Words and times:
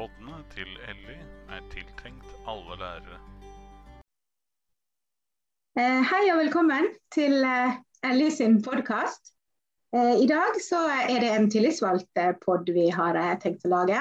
Poddene 0.00 0.38
til 0.48 0.68
Elly 0.88 1.14
er 1.52 1.64
tiltenkt 1.68 2.28
alle 2.48 2.76
lærere. 2.80 3.18
Eh, 5.76 6.00
Hei 6.08 6.22
og 6.32 6.38
velkommen 6.40 6.88
til 7.12 7.36
Elly 7.42 7.74
Ellie 8.08 8.30
sin 8.32 8.62
podkast. 8.64 9.34
I 9.92 10.24
dag 10.30 10.56
så 10.64 10.80
er 10.88 11.20
det 11.20 11.34
en 11.34 11.50
tillitsvalgtpod 11.52 12.72
vi 12.72 12.86
har 12.96 13.18
eh, 13.20 13.36
tenkt 13.44 13.68
å 13.68 13.74
lage. 13.74 14.00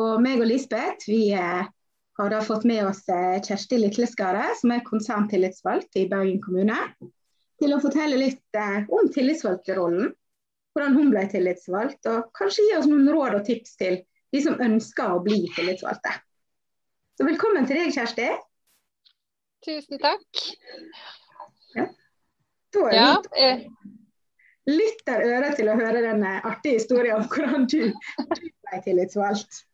Og 0.00 0.22
meg 0.24 0.40
og 0.40 0.48
Lisbeth 0.48 1.04
vi 1.10 1.34
eh, 1.36 1.68
har 2.22 2.32
da 2.32 2.40
fått 2.40 2.64
med 2.64 2.86
oss 2.88 3.04
eh, 3.12 3.36
Kjersti 3.44 3.84
Litleskaret, 3.84 4.56
som 4.62 4.72
er 4.72 4.86
konserntillitsvalgt 4.88 6.00
i 6.00 6.08
Bergen 6.08 6.40
kommune, 6.40 6.80
til 7.60 7.76
å 7.76 7.82
fortelle 7.84 8.16
litt 8.16 8.56
eh, 8.56 8.80
om 8.88 9.12
tillitsvalgtrollen. 9.12 10.14
Hvordan 10.72 10.96
hun 10.96 11.12
ble 11.12 11.28
tillitsvalgt, 11.28 12.06
og 12.08 12.32
kanskje 12.38 12.70
gi 12.70 12.78
oss 12.80 12.88
noen 12.88 13.12
råd 13.12 13.42
og 13.42 13.50
tips 13.52 13.76
til 13.76 14.06
de 14.34 14.42
som 14.44 14.58
ønsker 14.60 15.14
å 15.14 15.22
bli 15.24 15.42
tillitsvalgte. 15.56 16.14
Så 17.18 17.26
velkommen 17.26 17.66
til 17.66 17.80
deg, 17.80 17.92
Kjersti. 17.94 18.28
Tusen 19.66 20.00
takk. 20.02 20.42
Da 22.68 22.82
er 22.84 22.94
Ja, 22.94 23.12
eh, 23.40 23.64
lytter 24.68 25.24
øret 25.24 25.56
til 25.56 25.70
å 25.72 25.76
høre 25.78 26.02
den 26.04 26.22
eh, 26.22 26.44
artige 26.44 26.78
historien 26.78 27.16
om 27.16 27.28
hvordan 27.32 27.64
du, 27.66 27.88
du 27.90 28.44
ble 28.44 28.82
tillitsvalgt. 28.84 29.64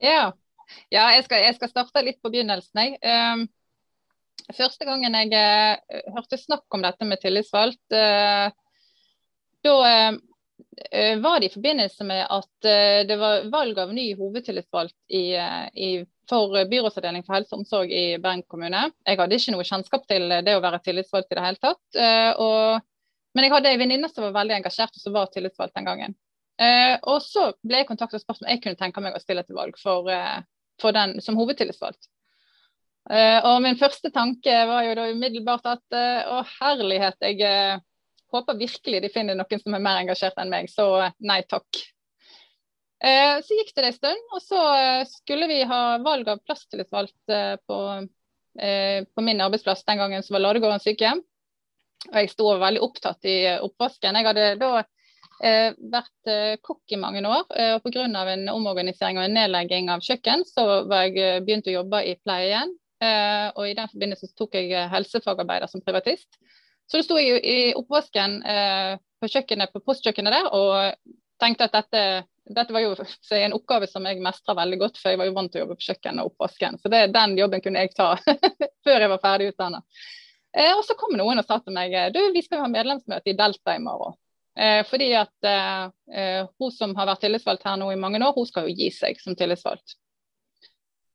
ja. 0.00 0.30
ja 0.94 1.08
jeg, 1.16 1.24
skal, 1.26 1.42
jeg 1.44 1.58
skal 1.58 1.72
starte 1.72 2.04
litt 2.06 2.20
på 2.22 2.30
begynnelsen. 2.30 2.84
Jeg. 2.84 3.00
Um, 3.02 3.48
første 4.56 4.86
gangen 4.88 5.14
jeg 5.14 5.34
eh, 5.36 6.00
hørte 6.14 6.38
snakk 6.40 6.66
om 6.74 6.82
dette 6.84 7.06
med 7.06 7.20
tillitsvalgt, 7.22 7.82
eh, 7.94 8.50
da 9.66 9.74
eh, 9.90 10.18
var 11.20 11.40
det 11.40 11.46
i 11.50 11.52
forbindelse 11.52 12.04
med 12.06 12.22
at 12.30 12.66
eh, 12.68 13.02
det 13.08 13.16
var 13.18 13.48
valg 13.52 13.78
av 13.82 13.92
ny 13.94 14.06
hovedtillitsvalgt 14.16 14.96
i, 15.08 15.34
eh, 15.34 15.66
i, 15.74 15.90
for 16.30 16.54
byrådsavdeling 16.70 17.24
for 17.26 17.36
helse 17.36 17.54
og 17.54 17.64
omsorg 17.64 17.90
i 17.92 18.04
Bergen 18.22 18.44
kommune. 18.48 18.86
Jeg 19.06 19.18
hadde 19.18 19.38
ikke 19.40 19.54
noe 19.56 19.66
kjennskap 19.66 20.06
til 20.10 20.28
det 20.30 20.54
å 20.56 20.62
være 20.62 20.82
tillitsvalgt 20.84 21.32
i 21.32 21.38
det 21.38 21.46
hele 21.46 21.60
tatt. 21.60 21.82
eh, 21.98 22.30
og, 22.38 22.86
men 23.34 23.46
jeg 23.46 23.54
hadde 23.54 23.74
en 23.74 23.82
venninne 23.82 24.12
som 24.12 24.26
var 24.26 24.38
veldig 24.38 24.60
engasjert 24.60 24.94
og 24.94 25.02
som 25.02 25.16
var 25.16 25.34
tillitsvalgt 25.34 25.76
den 25.76 25.90
gangen. 25.90 26.16
Eh, 26.60 26.96
og 27.08 27.20
så 27.24 27.50
ble 27.66 27.82
jeg 27.82 27.90
kontaktet 27.90 28.20
og 28.20 28.24
spurt 28.24 28.42
om 28.44 28.50
jeg 28.50 28.62
kunne 28.62 28.78
tenke 28.78 29.02
meg 29.02 29.16
å 29.16 29.22
stille 29.22 29.44
til 29.46 29.58
valg 29.58 29.78
for, 29.80 30.08
eh, 30.12 30.40
for 30.80 30.96
den 30.96 31.18
som 31.24 31.38
hovedtillitsvalgt. 31.40 32.10
Eh, 33.10 33.38
og 33.48 33.62
min 33.64 33.78
første 33.80 34.10
tanke 34.14 34.54
var 34.68 34.84
jo 34.86 34.96
da 34.98 35.06
umiddelbart 35.10 35.66
at 35.66 35.96
eh, 35.96 36.26
å 36.30 36.42
herlighet, 36.60 37.16
jeg 37.24 37.40
eh, 37.42 37.80
håper 38.32 38.58
virkelig 38.58 39.02
de 39.02 39.10
finner 39.12 39.38
noen 39.38 39.62
som 39.62 39.76
er 39.76 39.82
mer 39.84 40.02
engasjert 40.02 40.38
enn 40.40 40.52
meg, 40.52 40.70
så 40.72 40.86
eh, 41.06 41.16
nei 41.26 41.40
takk. 41.48 41.80
Eh, 43.00 43.40
så 43.44 43.56
gikk 43.56 43.72
det 43.76 43.86
en 43.88 43.96
stund, 43.96 44.22
og 44.36 44.44
så 44.44 44.60
eh, 44.76 45.02
skulle 45.08 45.48
vi 45.50 45.62
ha 45.68 45.82
valg 46.04 46.28
av 46.28 46.42
plasstillitsvalgt 46.44 47.34
på, 47.66 47.80
på 49.14 49.22
min 49.24 49.40
arbeidsplass 49.40 49.84
den 49.86 50.00
gangen, 50.02 50.24
som 50.26 50.34
var 50.36 50.42
Ladegården 50.42 50.82
sykehjem. 50.82 51.20
Og 52.10 52.16
jeg 52.16 52.32
sto 52.32 52.48
veldig 52.58 52.80
opptatt 52.82 53.28
i 53.28 53.36
oppvasken. 53.60 54.16
Jeg 54.16 54.26
hadde 54.26 54.46
da 54.60 54.70
eh, 54.80 55.76
vært 55.92 56.60
kokk 56.64 56.96
i 56.96 56.98
mange 57.00 57.22
år, 57.28 57.44
eh, 57.54 57.74
og 57.76 57.84
pga. 57.84 58.06
en 58.08 58.48
omorganisering 58.52 59.20
og 59.20 59.28
en 59.28 59.36
nedlegging 59.38 59.90
av 59.92 60.04
kjøkken, 60.04 60.44
så 60.48 60.84
var 60.90 61.08
jeg 61.08 61.44
begynt 61.44 61.68
å 61.68 61.76
jobbe 61.78 62.04
i 62.08 62.16
pleie 62.24 62.48
igjen. 62.50 62.74
Eh, 63.00 63.48
og 63.56 63.64
i 63.64 63.76
den 63.76 63.88
forbindelse 63.88 64.28
tok 64.36 64.58
jeg 64.58 64.88
helsefagarbeider 64.92 65.70
som 65.72 65.80
privatist. 65.84 66.28
Så 66.90 66.98
da 66.98 67.06
sto 67.06 67.18
jeg 67.20 67.40
i 67.46 67.58
oppvasken 67.78 68.40
eh, 68.42 68.94
på 69.20 69.30
kjøkkenet 69.30 69.72
på 69.72 69.82
postkjøkkenet 69.86 70.34
der 70.34 70.48
og 70.56 70.96
tenkte 71.40 71.68
at 71.68 71.76
dette, 71.76 72.02
dette 72.50 72.74
var 72.74 72.82
jo 72.82 72.94
en 73.38 73.54
oppgave 73.56 73.86
som 73.88 74.06
jeg 74.08 74.22
mestra 74.24 74.56
veldig 74.58 74.78
godt, 74.80 74.98
for 74.98 75.12
jeg 75.12 75.20
var 75.20 75.30
jo 75.30 75.36
vant 75.36 75.52
til 75.52 75.60
å 75.60 75.64
jobbe 75.64 75.76
på 75.78 75.86
kjøkkenet 75.86 76.24
og 76.24 76.32
oppvasken. 76.32 76.80
Så 76.82 76.90
det, 76.92 77.04
den 77.14 77.36
jobben 77.38 77.62
kunne 77.64 77.84
jeg 77.84 77.94
ta 77.94 78.10
før 78.84 79.06
jeg 79.06 79.12
var 79.12 79.22
ferdig 79.22 79.52
utdanna. 79.52 79.84
Eh, 80.56 80.72
og 80.74 80.82
så 80.84 80.98
kom 80.98 81.14
noen 81.14 81.40
og 81.40 81.46
sa 81.46 81.60
til 81.62 81.76
meg 81.76 81.94
du, 82.14 82.20
vi 82.34 82.42
skal 82.42 82.58
jo 82.58 82.66
ha 82.66 82.72
medlemsmøte 82.74 83.30
i 83.30 83.38
Delta 83.38 83.78
i 83.78 83.84
morgen. 83.84 84.18
Eh, 84.58 84.82
fordi 84.90 85.12
at 85.14 85.46
eh, 85.46 85.84
eh, 86.12 86.48
hun 86.58 86.72
som 86.74 86.94
har 86.98 87.08
vært 87.08 87.22
tillitsvalgt 87.24 87.64
her 87.68 87.78
nå 87.78 87.92
i 87.94 88.00
mange 88.00 88.18
år, 88.18 88.34
hun 88.36 88.48
skal 88.48 88.66
jo 88.66 88.74
gi 88.74 88.90
seg 88.92 89.20
som 89.22 89.38
tillitsvalgt. 89.38 89.94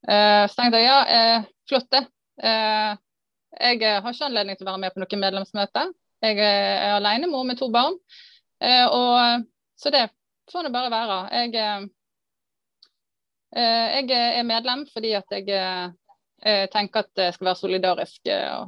Eh, 0.08 0.46
så 0.48 0.56
tenkte 0.56 0.80
jeg 0.80 0.88
ja, 0.88 1.00
eh, 1.18 1.50
flott 1.70 1.92
det. 1.92 2.06
Eh, 3.60 3.76
jeg 3.76 3.84
eh, 3.84 4.02
har 4.04 4.14
ikke 4.14 4.30
anledning 4.30 4.58
til 4.58 4.68
å 4.68 4.72
være 4.72 4.84
med 4.84 4.96
på 4.96 5.04
noe 5.04 5.22
medlemsmøte. 5.22 5.86
Jeg 6.26 6.40
er 6.40 6.80
er 6.86 6.96
alenemor 6.98 7.44
med 7.48 7.60
to 7.60 7.70
barn. 7.72 7.98
Eh, 8.62 8.86
og, 8.88 9.46
så 9.78 9.92
det 9.94 10.08
får 10.52 10.66
nå 10.66 10.72
bare 10.74 10.92
være. 10.94 11.20
Jeg, 11.42 11.56
eh, 11.60 11.86
eh, 13.56 14.00
jeg 14.00 14.40
er 14.40 14.48
medlem 14.48 14.86
fordi 14.94 15.14
at 15.18 15.36
jeg 15.36 15.50
eh, 15.50 15.86
eh, 16.46 16.66
tenker 16.74 17.04
at 17.04 17.12
det 17.18 17.34
skal 17.36 17.52
være 17.52 17.62
solidarisk, 17.62 18.22
eh, 18.28 18.66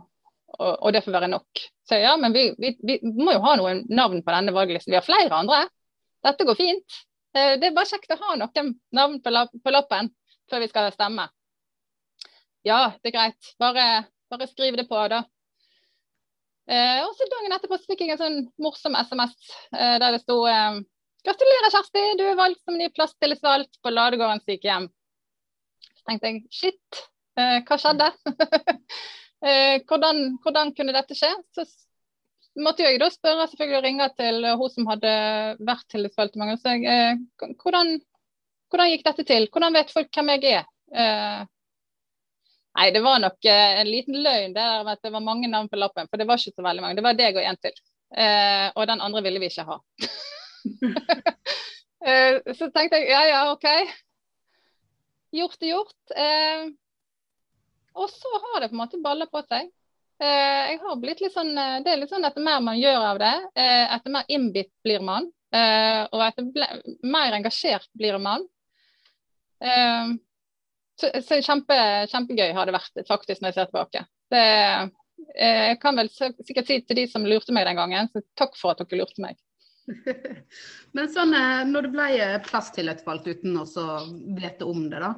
og, 0.57 0.73
og, 0.73 0.93
det 0.93 1.03
får 1.05 1.17
være 1.19 1.31
nok. 1.31 1.63
Så 1.87 1.99
ja, 2.01 2.15
men 2.19 2.33
vi, 2.35 2.49
vi, 2.59 2.75
vi 2.83 2.99
må 3.03 3.33
jo 3.35 3.43
ha 3.45 3.55
noen 3.59 3.85
navn 3.89 4.23
på 4.23 4.35
denne 4.35 4.55
valglisten. 4.55 4.91
Vi 4.91 4.99
har 4.99 5.05
flere 5.05 5.35
andre. 5.35 5.65
Dette 6.25 6.47
går 6.47 6.59
fint. 6.59 7.01
Eh, 7.35 7.55
Det 7.59 7.69
er 7.69 7.75
bare 7.75 7.89
kjekt 7.89 8.13
å 8.15 8.21
ha 8.21 8.37
noen 8.39 8.75
navn 8.95 9.19
på, 9.23 9.33
lapp, 9.33 9.55
på 9.63 9.73
lappen 9.73 10.11
før 10.51 10.63
vi 10.63 10.69
skal 10.71 10.91
stemme. 10.95 11.27
Ja, 12.67 12.91
det 13.03 13.11
er 13.11 13.15
greit. 13.15 13.53
Bare, 13.59 13.83
bare 14.31 14.47
skriv 14.49 14.77
det 14.77 14.87
på, 14.89 14.99
da. 15.11 15.23
Eh, 16.67 16.99
og 17.05 17.15
så 17.15 17.27
Dagen 17.31 17.55
etterpå 17.55 17.79
så 17.79 17.87
fikk 17.87 18.03
jeg 18.03 18.17
en 18.17 18.19
sånn 18.19 18.39
morsom 18.59 18.95
SMS 18.99 19.35
eh, 19.71 19.95
der 20.01 20.17
det 20.17 20.19
sto 20.25 20.41
eh, 20.51 20.81
Gratulerer, 21.27 21.71
Kjersti, 21.73 22.03
du 22.19 22.23
er 22.23 22.37
valgt 22.39 22.61
som 22.63 22.77
ny 22.79 22.87
plasstillitsvalgt 22.95 23.81
på 23.83 23.91
Ladegården 23.91 24.39
sykehjem. 24.45 24.85
Så 25.97 26.05
tenkte 26.07 26.29
jeg 26.29 26.43
shit, 26.55 27.01
eh, 27.39 27.57
hva 27.67 27.77
skjedde? 27.81 28.07
eh, 29.47 29.75
hvordan, 29.89 30.21
hvordan 30.43 30.71
kunne 30.77 30.95
dette 30.95 31.17
skje? 31.17 31.33
Så 31.55 31.65
måtte 32.63 32.85
jeg 32.85 33.01
da 33.01 33.09
spørre 33.11 33.49
selvfølgelig 33.51 33.83
ringe 33.83 34.07
til 34.19 34.47
hun 34.61 34.71
som 34.71 34.87
hadde 34.91 35.11
vært 35.67 35.87
tillitsvalgt 35.91 36.37
i 36.37 36.43
mange 36.43 36.55
år. 36.61 36.87
Eh, 36.93 37.51
hvordan 37.65 38.93
gikk 38.93 39.07
dette 39.09 39.27
til? 39.27 39.49
Hvordan 39.51 39.75
vet 39.81 39.93
folk 39.97 40.11
hvem 40.15 40.35
jeg 40.37 40.61
er? 40.61 41.47
Nei, 42.77 42.91
det 42.93 43.01
var 43.01 43.21
nok 43.23 43.45
eh, 43.49 43.79
en 43.81 43.89
liten 43.89 44.19
løgn 44.21 44.53
det 44.53 44.61
der 44.61 44.83
med 44.85 44.97
at 44.97 45.05
det 45.05 45.13
var 45.15 45.23
mange 45.25 45.49
navn 45.49 45.69
på 45.69 45.79
lappen. 45.81 46.09
For 46.11 46.21
det 46.21 46.27
var 46.29 46.37
ikke 46.37 46.59
så 46.59 46.65
veldig 46.65 46.83
mange. 46.83 46.97
Det 46.99 47.05
var 47.05 47.17
deg 47.17 47.39
og 47.39 47.47
en 47.49 47.57
til. 47.65 47.79
Eh, 48.13 48.67
og 48.75 48.83
den 48.89 49.01
andre 49.03 49.23
ville 49.25 49.41
vi 49.43 49.49
ikke 49.51 49.69
ha. 49.71 49.81
Eh, 52.07 52.37
så 52.55 52.67
tenkte 52.71 52.99
jeg 53.01 53.09
ja 53.09 53.23
ja, 53.25 53.39
OK. 53.51 53.65
Gjort 55.33 55.63
er 55.65 55.71
gjort. 55.71 56.11
Eh, 56.13 56.67
og 57.97 58.11
så 58.13 58.31
har 58.43 58.61
det 58.61 58.69
på 58.69 58.77
en 58.77 58.81
måte 58.83 58.99
balla 59.03 59.25
på 59.27 59.41
seg. 59.49 59.71
Eh, 60.21 60.61
jeg 60.71 60.77
har 60.83 60.99
blitt 61.01 61.23
litt 61.25 61.33
sånn, 61.33 61.49
eh, 61.57 61.79
det 61.83 61.91
er 61.91 61.99
litt 61.99 62.13
sånn 62.13 62.23
Etter 62.29 62.45
mer 62.45 62.61
man 62.63 62.77
gjør 62.79 63.09
av 63.09 63.19
det, 63.19 63.33
etter 63.57 64.13
mer 64.13 64.29
innbitt 64.31 64.71
blir 64.85 65.03
man. 65.03 65.27
og 65.57 66.23
etter 66.29 66.47
mer 67.03 67.35
engasjert 67.41 67.89
blir 67.97 68.21
man. 68.21 68.45
Eh, 69.57 70.13
så, 70.97 71.09
så 71.21 71.39
kjempe, 71.45 71.75
kjempegøy 72.11 72.53
har 72.57 72.67
det 72.67 72.75
vært 72.75 73.03
faktisk 73.07 73.41
når 73.41 73.51
jeg 73.51 73.57
ser 73.57 73.69
tilbake. 73.69 74.03
Det, 74.33 74.45
eh, 75.37 75.65
jeg 75.71 75.81
kan 75.81 75.99
vel 75.99 76.09
sikkert 76.11 76.69
si 76.69 76.79
til 76.81 77.01
de 77.01 77.05
som 77.11 77.27
lurte 77.27 77.53
meg 77.55 77.67
den 77.69 77.79
gangen, 77.79 78.09
så 78.13 78.23
takk 78.39 78.57
for 78.59 78.73
at 78.73 78.81
dere 78.81 79.03
lurte 79.03 79.23
meg. 79.23 79.37
Men 80.97 81.11
sånn, 81.13 81.33
eh, 81.37 81.65
når 81.69 81.87
det 81.87 81.93
ble 81.93 82.07
eh, 82.17 82.37
plasstillitsvalgt 82.47 83.29
uten 83.29 83.59
å 83.61 83.65
så 83.69 83.85
vite 84.37 84.67
om 84.67 84.87
det, 84.91 85.01
da, 85.03 85.13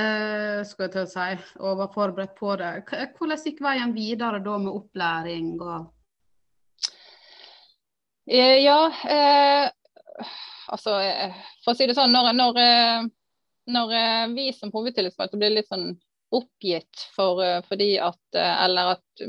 eh, 0.00 0.60
skal 0.66 0.88
jeg 0.88 0.94
til 0.96 1.04
å 1.04 1.10
si, 1.12 1.28
og 1.60 1.82
var 1.82 1.92
forberedt 1.94 2.36
på 2.38 2.54
det, 2.60 2.72
hvordan 3.18 3.44
gikk 3.44 3.60
veien 3.64 3.94
videre 3.96 4.42
da 4.44 4.56
med 4.62 4.72
opplæring 4.72 5.56
og 5.60 5.90
ja, 8.24 8.78
eh, 9.04 9.66
altså 10.72 10.94
for 11.60 11.74
å 11.74 11.76
si 11.76 11.84
det 11.84 11.92
sånn, 11.92 12.14
når, 12.14 12.30
når, 12.38 12.60
når 13.70 13.94
eh, 13.98 14.26
vi 14.34 14.48
som 14.56 14.72
hovedtillitsvalgte 14.74 15.40
blir 15.40 15.54
litt 15.54 15.70
sånn 15.70 15.94
oppgitt 16.34 17.04
for, 17.14 17.42
eh, 17.44 17.60
fordi 17.68 17.94
at 18.02 18.38
eh, 18.38 18.54
Eller 18.64 18.96
at 18.96 19.24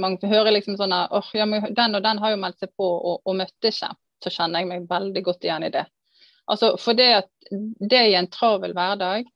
man 0.00 0.18
hører 0.22 0.54
liksom 0.54 0.76
sånn 0.78 0.94
at 0.94 1.32
ja, 1.34 1.46
den 1.46 1.98
og 1.98 2.04
den 2.04 2.22
har 2.22 2.34
jo 2.34 2.42
meldt 2.42 2.60
seg 2.62 2.72
på 2.78 2.86
og, 2.86 3.22
og 3.24 3.38
møtte 3.40 3.72
ikke. 3.72 3.90
Så 4.20 4.32
kjenner 4.34 4.60
jeg 4.62 4.70
meg 4.70 4.90
veldig 4.90 5.24
godt 5.24 5.46
igjen 5.46 5.64
i 5.66 5.72
det. 5.74 5.86
Altså 6.50 6.74
for 6.80 6.98
det 6.98 7.10
at 7.22 7.30
det 7.50 7.98
er 7.98 8.18
en 8.18 8.30
travel 8.30 8.74
hverdag 8.76 9.28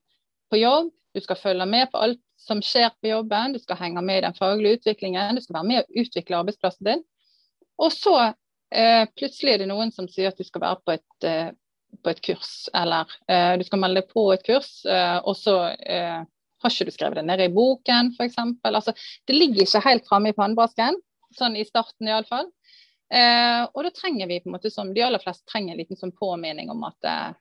på 0.50 0.60
jobb, 0.60 0.90
du 1.14 1.22
skal 1.22 1.38
følge 1.38 1.66
med 1.70 1.90
på 1.92 2.00
alt 2.02 2.20
som 2.44 2.60
skjer 2.62 2.90
på 3.00 3.08
jobben, 3.08 3.54
du 3.54 3.60
skal 3.62 3.78
henge 3.80 4.02
med 4.04 4.18
i 4.18 4.24
den 4.26 4.36
faglige 4.36 4.80
utviklingen, 4.80 5.36
du 5.36 5.42
skal 5.44 5.60
være 5.60 5.70
med 5.70 5.82
og 5.82 6.00
utvikle 6.02 6.40
arbeidsplassen 6.40 6.88
din. 6.88 7.04
Og 7.80 7.92
så 7.94 8.16
eh, 8.74 9.04
plutselig 9.16 9.54
er 9.54 9.62
det 9.62 9.70
noen 9.70 9.92
som 9.94 10.08
sier 10.10 10.32
at 10.32 10.40
du 10.40 10.46
skal 10.46 10.64
være 10.66 10.80
på 10.84 10.96
et, 10.96 11.26
eh, 11.28 11.50
på 12.02 12.12
et 12.12 12.22
kurs, 12.24 12.52
eller 12.74 13.10
eh, 13.30 13.54
du 13.60 13.64
skal 13.66 13.82
melde 13.82 14.02
deg 14.02 14.10
på 14.12 14.26
et 14.34 14.44
kurs, 14.46 14.70
eh, 14.88 15.18
og 15.22 15.36
så 15.38 15.56
eh, 15.74 16.24
har 16.64 16.72
ikke 16.72 16.88
du 16.88 16.94
skrevet 16.94 17.20
det 17.20 17.26
ned 17.28 17.44
i 17.44 17.52
boken, 17.52 18.12
f.eks. 18.16 18.38
Altså, 18.64 18.94
det 19.28 19.36
ligger 19.36 19.66
ikke 19.66 19.84
helt 19.84 20.08
framme 20.08 20.32
i 20.32 20.36
pannebrasken, 20.36 20.98
sånn 21.36 21.58
i 21.60 21.66
starten 21.68 22.08
iallfall. 22.08 22.48
Eh, 23.14 23.62
og 23.68 23.84
da 23.84 23.92
trenger 23.94 24.30
vi 24.30 24.40
på 24.40 24.48
en 24.48 24.56
måte 24.56 24.72
som 24.72 24.92
de 24.94 25.02
aller 25.04 25.22
fleste 25.22 25.46
trenger 25.50 25.74
en 25.74 25.82
liten 25.82 25.98
sånn 26.00 26.14
påminning 26.16 26.70
om 26.72 26.86
at 26.88 27.08
eh, 27.10 27.34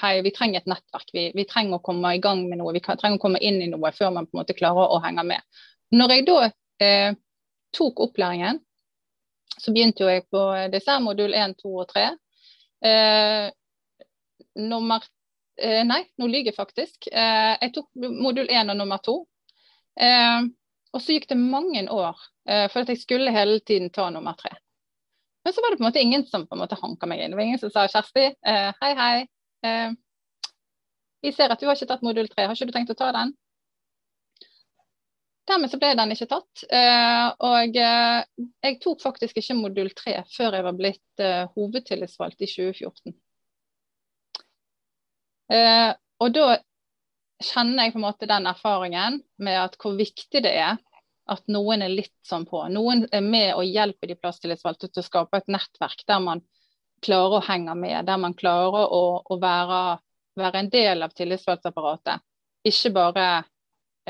hei, 0.00 0.14
vi 0.24 0.32
trenger 0.34 0.62
et 0.62 0.70
nettverk. 0.70 1.12
Vi, 1.12 1.26
vi, 1.36 1.44
trenger 1.48 1.78
å 1.78 1.84
komme 1.84 2.14
i 2.16 2.22
gang 2.22 2.46
med 2.48 2.60
noe. 2.60 2.72
Vi 2.76 2.82
trenger 2.84 3.18
å 3.18 3.22
komme 3.22 3.42
inn 3.44 3.60
i 3.62 3.68
noe 3.70 3.92
før 3.96 4.14
man 4.16 4.28
på 4.28 4.36
en 4.36 4.42
måte 4.42 4.56
klarer 4.58 4.94
å 4.94 5.00
henge 5.04 5.26
med. 5.28 5.62
Når 5.94 6.14
jeg 6.14 6.26
da 6.30 6.40
eh, 6.82 7.12
tok 7.76 8.02
opplæringen, 8.06 8.60
så 9.60 9.74
begynte 9.74 10.06
jo 10.06 10.10
jeg 10.10 10.24
på 10.32 10.42
disse 10.72 10.96
modul 11.04 11.34
1, 11.36 11.58
2 11.60 11.72
og 11.82 11.90
3. 11.90 12.06
Eh, 12.86 13.46
nummer 14.58 15.04
eh, 15.60 15.82
Nei, 15.86 16.02
nå 16.18 16.28
lyver 16.30 16.50
jeg 16.50 16.58
faktisk. 16.58 17.10
Eh, 17.12 17.52
jeg 17.60 17.74
tok 17.76 17.90
modul 17.94 18.50
1 18.50 18.72
og 18.72 18.80
nummer 18.80 19.02
2. 19.04 19.16
Eh, 20.00 20.48
og 20.90 21.02
så 21.02 21.14
gikk 21.14 21.28
det 21.30 21.38
mange 21.38 21.84
år, 21.92 22.18
eh, 22.48 22.66
for 22.72 22.82
at 22.82 22.90
jeg 22.90 23.02
skulle 23.02 23.34
hele 23.34 23.60
tiden 23.60 23.90
ta 23.94 24.08
nummer 24.10 24.34
3. 24.38 24.50
Men 25.44 25.54
så 25.56 25.62
var 25.62 25.72
det 25.72 25.78
på 25.80 25.84
en 25.84 25.88
måte 25.88 26.02
ingen 26.02 26.26
som 26.26 26.46
på 26.46 26.56
en 26.56 26.62
måte 26.64 26.78
hanka 26.80 27.08
meg 27.08 27.22
inn. 27.22 27.32
Det 27.32 27.38
var 27.38 27.46
ingen 27.46 27.62
som 27.62 27.72
sa 27.72 27.86
Kjersti, 27.88 28.26
eh, 28.46 28.72
hei, 28.82 28.94
hei. 28.98 29.28
Eh, 29.64 29.92
vi 31.22 31.32
ser 31.32 31.52
at 31.52 31.60
du 31.60 31.68
har 31.68 31.76
ikke 31.76 31.88
tatt 31.88 32.04
modul 32.04 32.28
3, 32.28 32.48
har 32.48 32.56
ikke 32.56 32.68
du 32.68 32.76
tenkt 32.76 32.92
å 32.94 32.98
ta 32.98 33.12
den? 33.16 33.32
Dermed 35.50 35.72
så 35.72 35.80
ble 35.80 35.94
den 35.98 36.12
ikke 36.14 36.28
tatt. 36.30 36.62
Eh, 36.68 37.26
og 37.48 37.76
eh, 37.80 38.46
jeg 38.66 38.78
tok 38.84 39.00
faktisk 39.02 39.40
ikke 39.40 39.58
modul 39.58 39.90
3 39.96 40.20
før 40.30 40.56
jeg 40.58 40.66
var 40.66 40.76
blitt 40.78 41.24
eh, 41.24 41.46
hovedtillitsvalgt 41.56 42.44
i 42.44 42.50
2014. 42.50 43.16
Eh, 45.50 45.90
og 46.20 46.34
da 46.34 46.58
kjenner 47.40 47.86
jeg 47.86 47.94
på 47.94 48.00
en 48.00 48.06
måte 48.06 48.28
den 48.28 48.46
erfaringen 48.50 49.20
med 49.40 49.58
at 49.62 49.76
hvor 49.80 49.96
viktig 49.98 50.42
det 50.44 50.52
er 50.52 50.78
at 51.30 51.46
noen 51.52 51.84
er 51.84 51.92
litt 51.92 52.14
sånn 52.26 52.46
på. 52.48 52.62
Noen 52.72 53.04
er 53.14 53.22
med 53.24 53.52
og 53.54 53.66
hjelper 53.66 54.10
de 54.10 54.18
plasstillitsvalgte 54.18 54.90
til 54.90 55.02
å 55.02 55.06
skape 55.06 55.40
et 55.40 55.50
nettverk 55.52 56.02
der 56.08 56.22
man 56.24 56.42
klarer 57.04 57.38
å 57.38 57.44
henge 57.46 57.74
med, 57.78 58.04
der 58.06 58.18
man 58.20 58.34
klarer 58.36 58.90
å, 58.92 59.04
å 59.24 59.38
være, 59.40 60.00
være, 60.36 60.60
en 60.60 60.72
del 60.72 61.06
av 61.06 61.14
tillitsvalgtapparatet. 61.16 62.20
Ikke 62.66 62.92
bare 62.92 63.28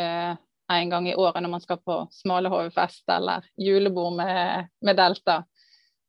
eh, 0.01 0.33
en 0.71 0.91
gang 0.91 1.07
i 1.11 1.15
året 1.15 1.45
når 1.45 1.55
man 1.55 1.63
skal 1.63 1.79
på 1.85 2.01
Smalahove-fest 2.15 3.13
eller 3.15 3.47
julebord 3.61 4.17
med, 4.19 4.71
med 4.87 4.99
Delta. 4.99 5.43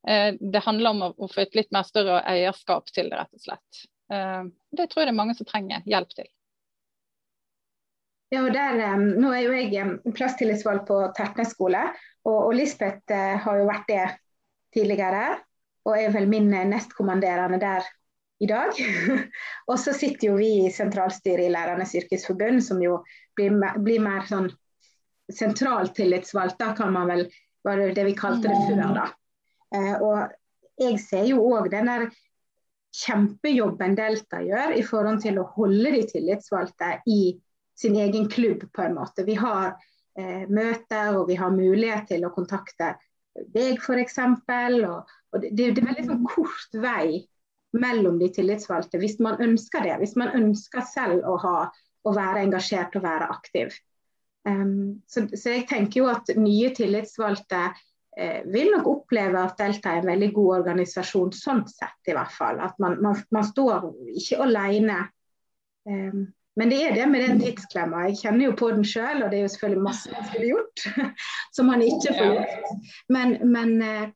Eh, 0.07 0.33
det 0.39 0.63
handler 0.65 0.95
om 0.95 1.05
å, 1.05 1.13
å, 1.17 1.29
få 1.29 1.43
et 1.43 1.59
litt 1.59 1.71
mer 1.75 1.85
større 1.85 2.21
eierskap 2.29 2.89
til 2.93 3.11
det, 3.11 3.19
rett 3.19 3.35
og 3.35 3.45
slett. 3.45 3.83
Eh, 4.11 4.43
det 4.77 4.87
tror 4.91 5.03
jeg 5.03 5.09
det 5.09 5.15
er 5.15 5.21
mange 5.21 5.35
som 5.37 5.47
trenger 5.49 5.85
hjelp 5.89 6.15
til. 6.17 6.29
Ja, 8.31 8.45
og 8.45 8.53
der, 8.55 8.79
nå 9.19 9.31
er 9.35 9.43
jo 9.43 9.55
jeg 9.59 10.13
plasstillitsvalgt 10.15 10.85
på 10.87 10.99
Tertnes 11.17 11.51
skole, 11.51 11.81
og, 12.23 12.37
og 12.37 12.53
Lisbeth 12.55 13.11
eh, 13.11 13.35
har 13.43 13.59
jo 13.59 13.67
vært 13.67 13.89
det 13.91 14.05
tidligere. 14.75 15.39
Og 15.89 15.97
er 15.97 16.13
vel 16.13 16.27
min 16.29 16.51
nestkommanderende 16.69 17.57
der 17.59 17.87
i 18.41 18.47
dag. 18.49 18.77
og 19.69 19.79
så 19.81 19.93
sitter 19.97 20.29
jo 20.29 20.35
vi 20.37 20.51
i 20.67 20.73
sentralstyret 20.73 21.47
i 21.47 21.53
Lærernes 21.53 21.95
yrkesforbund, 21.97 22.61
som 22.63 22.81
jo 22.83 22.99
blir, 23.37 23.55
blir 23.81 24.03
mer 24.03 24.27
sånn 24.29 24.51
sentraltillitsvalgt. 25.31 26.59
Da 26.61 26.75
kan 26.77 26.93
man 26.93 27.09
vel 27.09 27.25
var 27.65 27.81
det 27.81 27.95
det 27.97 28.05
vi 28.07 28.17
kalte 28.17 28.49
det 28.49 28.59
før, 28.67 28.93
da. 28.95 29.07
Eh, 29.75 29.95
og 30.01 30.81
jeg 30.81 31.01
ser 31.01 31.27
jo 31.29 31.43
òg 31.45 31.69
den 31.73 31.89
der 31.89 32.07
kjempejobben 32.95 33.95
Delta 33.95 34.41
gjør 34.43 34.75
i 34.75 34.83
forhold 34.83 35.21
til 35.23 35.39
å 35.39 35.47
holde 35.55 35.93
de 35.95 36.01
tillitsvalgte 36.09 36.97
i 37.07 37.21
sin 37.81 37.95
egen 37.95 38.27
klubb, 38.29 38.67
på 38.73 38.83
en 38.85 38.97
måte. 38.97 39.25
Vi 39.25 39.37
har 39.39 39.73
eh, 40.19 40.47
møter 40.49 41.17
og 41.17 41.29
vi 41.31 41.37
har 41.39 41.53
mulighet 41.55 42.09
til 42.11 42.25
å 42.27 42.33
kontakte 42.35 42.93
deg, 43.55 43.79
f.eks. 43.79 44.17
Og, 44.19 45.13
og 45.31 45.45
det, 45.45 45.53
det, 45.55 45.69
er 45.81 45.87
veldig 45.87 46.07
sånn 46.09 46.25
kort 46.27 46.81
vei 46.83 47.23
mellom 47.71 48.19
de 48.19 48.27
tillitsvalgte, 48.35 48.99
hvis 48.99 49.17
man 49.23 49.39
ønsker 49.41 49.87
det. 49.87 49.95
Hvis 50.03 50.17
man 50.19 50.35
ønsker 50.37 50.83
selv 50.87 51.23
å, 51.27 51.37
ha, 51.41 51.55
å 52.03 52.15
være 52.15 52.43
engasjert 52.45 52.99
og 52.99 53.07
være 53.07 53.31
aktiv. 53.31 53.73
Um, 54.47 55.01
så, 55.05 55.27
så, 55.35 55.53
jeg 55.53 55.67
tenker 55.69 56.01
jo 56.01 56.09
at 56.11 56.31
nye 56.35 56.71
tillitsvalgte 56.75 57.69
vil 58.51 58.73
nok 58.73 58.87
oppleve 58.91 59.39
at 59.39 59.55
Delta 59.59 59.93
er 59.93 60.01
en 60.01 60.09
veldig 60.11 60.27
god 60.35 60.49
organisasjon, 60.57 61.31
sånn 61.31 61.61
sett 61.71 62.11
i 62.11 62.15
hvert 62.17 62.33
fall. 62.35 62.59
At 62.59 62.75
man, 62.83 62.97
man, 63.03 63.15
man 63.31 63.45
står 63.47 63.87
ikke 64.19 64.41
alene. 64.43 64.97
Um, 65.87 66.25
men 66.59 66.69
det 66.69 66.81
er 66.83 66.95
det 66.95 67.05
med 67.07 67.23
den 67.23 67.39
tidsklemma. 67.39 68.07
Jeg 68.09 68.19
kjenner 68.25 68.49
jo 68.49 68.55
på 68.59 68.71
den 68.73 68.83
sjøl, 68.87 69.23
og 69.23 69.31
det 69.31 69.39
er 69.39 69.45
jo 69.45 69.51
selvfølgelig 69.53 69.85
masse 69.85 70.11
man 70.11 70.27
skulle 70.27 70.49
gjort 70.49 70.83
som 71.55 71.71
man 71.71 71.85
ikke 71.85 72.15
får 72.17 72.33
gjort. 72.35 72.73
Men, 73.15 73.37
men, 73.53 73.71
eh, 73.85 74.09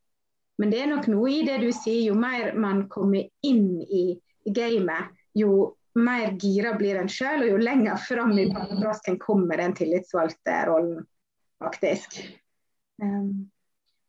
men, 0.59 0.73
det 0.73 0.81
er 0.81 0.91
nok 0.91 1.07
noe 1.13 1.31
i 1.31 1.45
det 1.47 1.61
du 1.63 1.69
sier. 1.71 2.01
Jo 2.09 2.19
mer 2.19 2.51
man 2.59 2.85
kommer 2.91 3.23
inn 3.47 3.79
i 3.87 4.05
gamet, 4.45 5.15
jo 5.35 5.71
mer 5.95 6.35
gira 6.41 6.75
blir 6.75 6.99
en 6.99 7.11
sjøl, 7.11 7.45
og 7.45 7.53
jo 7.53 7.63
lenger 7.63 8.03
fram 8.03 8.35
i 8.35 8.49
pannebrasken 8.51 9.15
kommer 9.21 9.63
den 9.63 9.77
tillitsvalgte 9.77 10.57
rollen, 10.67 11.05
faktisk. 11.63 12.19
Um, 12.99 13.47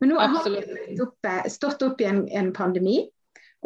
men 0.01 0.13
nå 0.13 0.21
har 0.21 0.49
vi 0.51 1.51
stått 1.51 1.85
opp 1.87 2.01
i 2.01 2.09
en, 2.09 2.27
en 2.29 2.53
pandemi. 2.57 3.01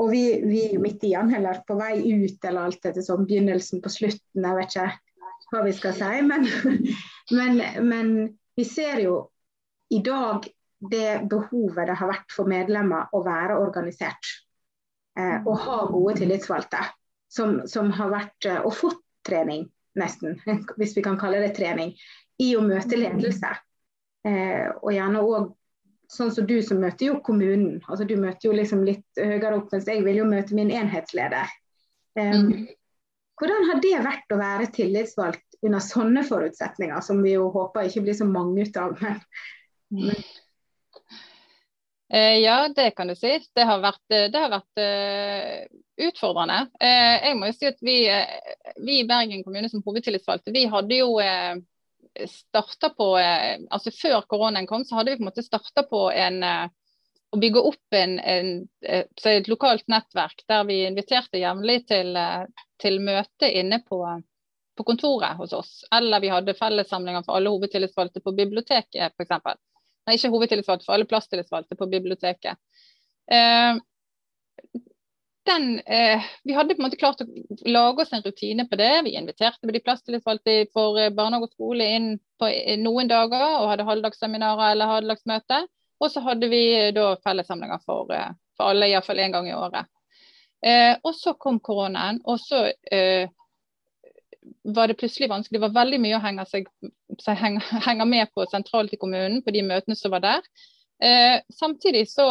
Og 0.01 0.13
vi, 0.13 0.23
vi 0.47 0.61
er 0.65 0.77
jo 0.77 0.83
midt 0.85 1.03
i 1.05 1.13
den, 1.13 1.33
eller 1.35 1.63
på 1.67 1.77
vei 1.77 1.97
ut, 2.07 2.39
eller 2.45 2.69
alt 2.69 2.87
etter 2.87 3.05
sånn 3.05 3.27
begynnelsen 3.29 3.83
på 3.83 3.91
slutten. 3.93 4.47
Jeg 4.47 4.57
vet 4.57 4.77
ikke 4.77 4.87
hva 5.51 5.65
vi 5.67 5.75
skal 5.77 5.97
si. 5.99 6.23
Men, 6.29 6.47
men, 7.37 7.61
men 7.89 8.15
vi 8.57 8.67
ser 8.69 9.03
jo 9.05 9.17
i 9.91 10.01
dag 10.07 10.47
det 10.91 11.27
behovet 11.29 11.91
det 11.91 11.99
har 11.99 12.09
vært 12.09 12.33
for 12.33 12.49
medlemmer 12.49 13.11
å 13.13 13.21
være 13.27 13.59
organisert. 13.61 14.31
Eh, 15.19 15.43
og 15.45 15.59
ha 15.67 15.83
gode 15.91 16.17
tillitsvalgte. 16.23 16.87
Som, 17.31 17.61
som 17.71 17.93
har 17.95 18.11
vært 18.11 18.47
eh, 18.49 18.63
og 18.67 18.73
fått 18.75 19.03
trening, 19.27 19.69
nesten, 19.99 20.39
hvis 20.79 20.97
vi 20.97 21.05
kan 21.05 21.19
kalle 21.21 21.43
det 21.45 21.53
trening, 21.59 21.93
i 22.41 22.55
å 22.57 22.65
møte 22.65 22.99
ledelse. 22.99 23.53
Eh, 24.27 24.71
og 24.81 24.95
gjerne 24.95 25.23
òg 25.27 25.51
sånn 26.11 26.33
som 26.35 26.47
du 26.49 26.57
som 26.67 26.81
møter 26.83 27.11
jo 27.11 27.21
kommunen. 27.25 27.79
altså 27.87 28.07
Du 28.09 28.17
møter 28.19 28.51
jo 28.51 28.57
liksom 28.57 28.83
litt 28.87 29.07
høyere 29.19 29.57
opp, 29.61 29.71
mens 29.73 29.89
jeg 29.89 30.03
vil 30.07 30.21
jo 30.23 30.29
møte 30.29 30.57
min 30.59 30.73
enhetsleder. 30.75 31.53
Um, 32.19 32.51
mm. 32.51 32.69
Hvordan 33.41 33.71
har 33.71 33.81
det 33.81 33.97
vært 34.05 34.35
å 34.35 34.41
være 34.41 34.69
tillitsvalgt 34.75 35.61
under 35.65 35.83
sånne 35.85 36.25
forutsetninger, 36.27 37.01
som 37.05 37.23
vi 37.25 37.37
jo 37.37 37.49
håper 37.55 37.89
ikke 37.89 38.05
blir 38.09 38.19
så 38.19 38.27
mange 38.29 38.67
ut 38.67 38.81
av? 38.81 38.99
Men, 39.01 39.23
men... 40.11 40.23
Eh, 42.11 42.41
ja, 42.43 42.69
det 42.75 42.91
kan 42.99 43.09
du 43.09 43.15
si. 43.15 43.37
Det 43.55 43.65
har 43.67 43.81
vært, 43.83 44.03
eh, 44.11 44.27
det 44.35 44.43
har 44.43 44.51
vært 44.51 44.81
uh, 44.83 45.81
utfordrende. 46.09 46.65
Uh, 46.83 47.17
jeg 47.23 47.37
må 47.39 47.51
jo 47.51 47.55
si 47.55 47.69
at 47.71 47.79
vi, 47.87 47.97
uh, 48.11 48.73
vi, 48.83 48.97
i 48.99 49.07
Bergen 49.07 49.45
kommune 49.47 49.71
som 49.71 49.83
hovedtillitsvalgte, 49.87 50.51
vi 50.55 50.65
hadde 50.73 50.99
jo 50.99 51.13
starta 52.29 52.91
på 52.97 53.19
eh, 53.19 53.61
altså 53.71 53.93
Før 53.95 54.27
koronaen 54.29 54.67
kom, 54.67 54.85
så 54.85 54.99
hadde 54.99 55.13
vi 55.13 55.21
på 55.21 55.25
en 55.25 55.31
måte 55.31 55.47
starta 55.47 55.85
på 55.89 56.09
en 56.11 56.43
eh, 56.43 56.67
å 57.31 57.39
bygge 57.39 57.63
opp 57.63 57.95
en, 57.95 58.17
en, 58.19 58.51
eh, 58.83 59.07
et 59.31 59.49
lokalt 59.51 59.87
nettverk 59.89 60.43
der 60.51 60.65
vi 60.67 60.81
inviterte 60.89 61.39
jevnlig 61.39 61.85
til, 61.91 62.19
til 62.83 62.99
møte 63.07 63.51
inne 63.61 63.81
på, 63.87 64.01
på, 64.77 64.87
kontoret 64.87 65.39
hos 65.39 65.55
oss. 65.55 65.75
Eller 65.95 66.23
vi 66.25 66.33
hadde 66.33 66.57
fellessamlinger 66.59 67.23
for 67.27 67.39
alle 67.39 67.53
hovedtillitsvalgte 67.55 68.25
på 68.25 68.35
biblioteket 68.35 69.15
f.eks. 69.15 69.61
Nei, 70.09 70.17
ikke 70.17 70.33
hovedtillitsvalgte, 70.33 70.89
for 70.89 70.97
alle 70.97 71.07
plasstillitsvalgte 71.07 71.79
på 71.79 71.87
biblioteket. 71.93 72.59
Eh, 73.31 73.79
den, 75.47 75.81
eh, 75.87 76.23
vi 76.45 76.53
hadde 76.53 76.75
på 76.75 76.83
en 76.83 76.87
måte 76.89 76.99
klart 77.01 77.23
å 77.25 77.27
lage 77.67 78.03
oss 78.03 78.13
en 78.13 78.23
rutine 78.23 78.67
på 78.69 78.77
det. 78.77 78.93
Vi 79.07 79.17
inviterte 79.17 79.73
de 79.73 79.81
plasstillitsvalgte 79.81 80.67
for 80.75 80.99
eh, 81.01 81.13
barnehage 81.15 81.49
og 81.49 81.55
skole 81.55 81.87
inn 81.97 82.11
på 82.41 82.51
noen 82.83 83.09
dager 83.09 83.45
og 83.61 83.71
hadde 83.73 83.89
halvdagsseminarer 83.89 84.75
eller 84.75 84.93
halvdagsmøte. 84.95 85.63
Og 86.01 86.13
så 86.13 86.23
hadde 86.25 86.49
vi 86.53 86.63
eh, 86.77 86.93
da 86.97 87.15
fellessamlinger 87.25 87.83
for, 87.87 88.13
eh, 88.15 88.33
for 88.57 88.73
alle, 88.73 88.91
iallfall 88.91 89.21
én 89.25 89.35
gang 89.35 89.49
i 89.49 89.57
året. 89.57 89.89
Eh, 90.61 90.95
og 91.01 91.15
så 91.17 91.35
kom 91.41 91.61
koronaen, 91.65 92.21
og 92.29 92.41
så 92.41 92.67
eh, 92.93 93.31
var 94.65 94.89
det 94.89 94.99
plutselig 95.01 95.31
vanskelig. 95.31 95.57
Det 95.57 95.67
var 95.69 95.79
veldig 95.79 96.03
mye 96.05 96.19
å 96.19 96.25
henge, 96.25 96.45
seg, 96.53 96.69
henge, 97.41 97.65
henge 97.89 98.09
med 98.09 98.33
på 98.35 98.45
sentralt 98.51 98.93
i 98.93 99.01
kommunen 99.01 99.41
på 99.45 99.57
de 99.57 99.65
møtene 99.65 99.97
som 99.97 100.13
var 100.17 100.27
der. 100.27 100.53
samtidig 101.49 102.03
så 102.11 102.25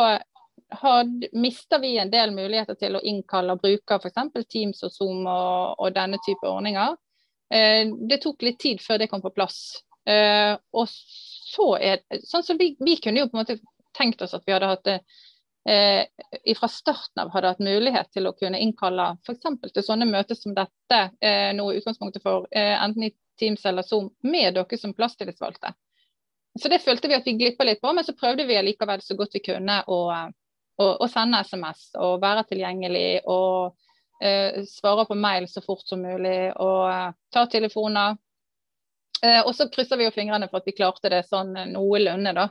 mister 1.32 1.80
vi 1.80 1.98
en 1.98 2.12
del 2.12 2.32
muligheter 2.32 2.78
til 2.78 2.96
å 2.96 3.02
innkalle 3.02 3.56
og 3.56 3.62
bruke 3.64 3.98
f.eks. 3.98 4.46
Teams 4.50 4.84
og 4.86 4.94
Zoom 4.94 5.26
og, 5.26 5.80
og, 5.80 5.94
denne 5.96 6.20
type 6.26 6.46
ordninger. 6.48 6.96
Eh, 7.50 7.90
det 8.10 8.22
tok 8.22 8.46
litt 8.46 8.60
tid 8.62 8.82
før 8.82 9.02
det 9.02 9.10
kom 9.10 9.24
på 9.24 9.34
plass. 9.34 9.82
Eh, 10.06 10.54
og 10.74 10.86
så 10.90 11.74
er 11.78 12.04
sånn 12.24 12.46
som 12.46 12.60
vi, 12.60 12.76
vi, 12.80 13.00
kunne 13.02 13.24
jo 13.24 13.30
på 13.30 13.38
en 13.38 13.44
måte 13.44 13.60
tenkt 13.98 14.22
oss 14.22 14.36
at 14.38 14.46
vi 14.46 14.54
hadde 14.54 14.70
hatt 14.70 14.86
det 14.86 15.00
eh, 15.70 16.56
fra 16.58 16.70
starten 16.72 17.24
av 17.24 17.34
hadde 17.34 17.54
hatt 17.54 17.66
mulighet 17.66 18.12
til 18.14 18.30
å 18.30 18.36
kunne 18.38 18.62
innkalle 18.62 19.12
f.eks. 19.26 19.50
til 19.74 19.86
sånne 19.86 20.08
møter 20.10 20.38
som 20.38 20.56
dette, 20.56 21.02
eh, 21.22 21.50
noe 21.58 21.78
utgangspunktet 21.80 22.24
for 22.24 22.48
eh, 22.52 22.76
enten 22.78 23.10
i 23.10 23.14
Teams 23.40 23.66
eller 23.66 23.88
Zoom, 23.88 24.12
med 24.22 24.54
dere 24.54 24.78
som 24.78 24.94
plasstillitsvalgte. 24.94 25.74
Så 26.60 26.70
det 26.70 26.82
følte 26.84 27.08
vi 27.08 27.16
at 27.16 27.28
vi 27.28 27.38
glippa 27.40 27.64
litt 27.64 27.82
på, 27.82 27.92
men 27.94 28.04
så 28.04 28.16
prøvde 28.18 28.46
vi 28.50 28.58
likevel 28.66 29.02
så 29.06 29.16
godt 29.16 29.38
vi 29.38 29.44
kunne 29.46 29.80
å, 29.88 30.00
å, 30.80 30.88
å 31.04 31.08
sende 31.12 31.42
SMS 31.44 31.90
og 32.00 32.22
være 32.24 32.46
tilgjengelig 32.50 33.22
og 33.28 33.76
eh, 34.24 34.64
svare 34.70 35.06
på 35.10 35.18
mail 35.20 35.48
så 35.52 35.64
fort 35.66 35.86
som 35.88 36.02
mulig 36.04 36.52
og 36.56 36.88
eh, 36.92 37.12
ta 37.34 37.46
telefoner. 37.52 38.18
Eh, 39.22 39.42
og 39.44 39.54
så 39.56 39.68
krysser 39.72 40.00
vi 40.00 40.08
jo 40.08 40.16
fingrene 40.16 40.48
for 40.48 40.62
at 40.62 40.70
vi 40.70 40.78
klarte 40.78 41.12
det 41.12 41.26
sånn 41.28 41.52
noenlunde, 41.74 42.36
da. 42.38 42.50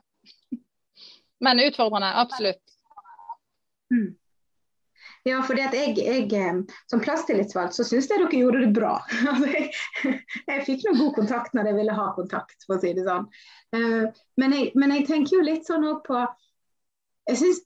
Men 1.45 1.63
utfordrende, 1.65 2.13
absolutt. 2.21 2.65
Mm. 3.95 4.11
Ja, 5.27 5.41
fordi 5.45 5.63
at 5.65 5.75
jeg, 5.77 5.95
jeg 5.99 6.29
som 6.89 7.01
plasstillitsvalgt 7.05 7.77
så 7.77 7.85
syns 7.85 8.07
jeg 8.09 8.21
dere 8.21 8.43
gjorde 8.43 8.61
det 8.67 8.75
bra. 8.77 8.99
Altså, 9.33 9.49
jeg, 9.55 9.73
jeg, 10.51 10.67
fikk 10.69 10.85
noe 10.87 11.01
god 11.01 11.15
kontakt 11.23 11.57
når 11.57 11.71
jeg 11.71 11.79
ville 11.81 11.97
ha 11.97 12.11
kontakt, 12.17 12.61
for 12.67 12.77
å 12.77 12.83
si 12.83 12.93
det 12.97 13.07
sånn. 13.09 13.27
Men 14.41 14.55
jeg, 14.57 14.71
men 14.81 14.95
jeg 14.95 15.09
tenker 15.09 15.37
jo 15.37 15.45
litt 15.45 15.67
sånn 15.69 15.85
òg 15.85 15.99
på 16.07 16.23
jeg 17.29 17.37
synes, 17.43 17.59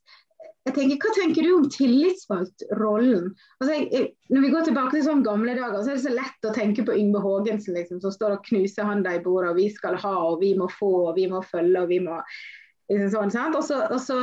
jeg 0.63 0.75
tenker, 0.77 0.99
Hva 1.03 1.13
tenker 1.17 1.47
du 1.47 1.53
om 1.57 1.65
tillitsvalgtrollen? 1.75 3.33
Altså, 3.59 4.07
når 4.31 4.45
vi 4.45 4.51
går 4.53 4.69
tilbake 4.69 4.95
til 4.95 5.05
sånne 5.09 5.27
gamle 5.27 5.57
dager, 5.59 5.81
så 5.83 5.91
er 5.91 5.99
det 5.99 6.05
så 6.05 6.15
lett 6.15 6.47
å 6.47 6.55
tenke 6.55 6.85
på 6.87 6.95
Yngve 6.95 7.23
Haagensen 7.25 7.75
liksom, 7.75 7.99
som 8.05 8.15
står 8.15 8.37
og 8.37 8.47
knuser 8.47 8.87
handa 8.87 9.17
i 9.17 9.23
bordet, 9.25 9.51
og 9.51 9.59
vi 9.59 9.67
skal 9.75 9.99
ha, 9.99 10.15
og 10.31 10.39
vi 10.45 10.53
må 10.59 10.71
få, 10.71 10.93
og 11.09 11.19
vi 11.19 11.27
må 11.33 11.43
følge, 11.49 11.83
og 11.83 11.91
vi 11.91 11.99
må 12.05 12.21
liksom 12.93 13.11
sånn, 13.17 13.35
sant? 13.35 13.59
Og 13.59 13.67
så, 13.67 13.81
og 13.91 13.99
så 14.05 14.21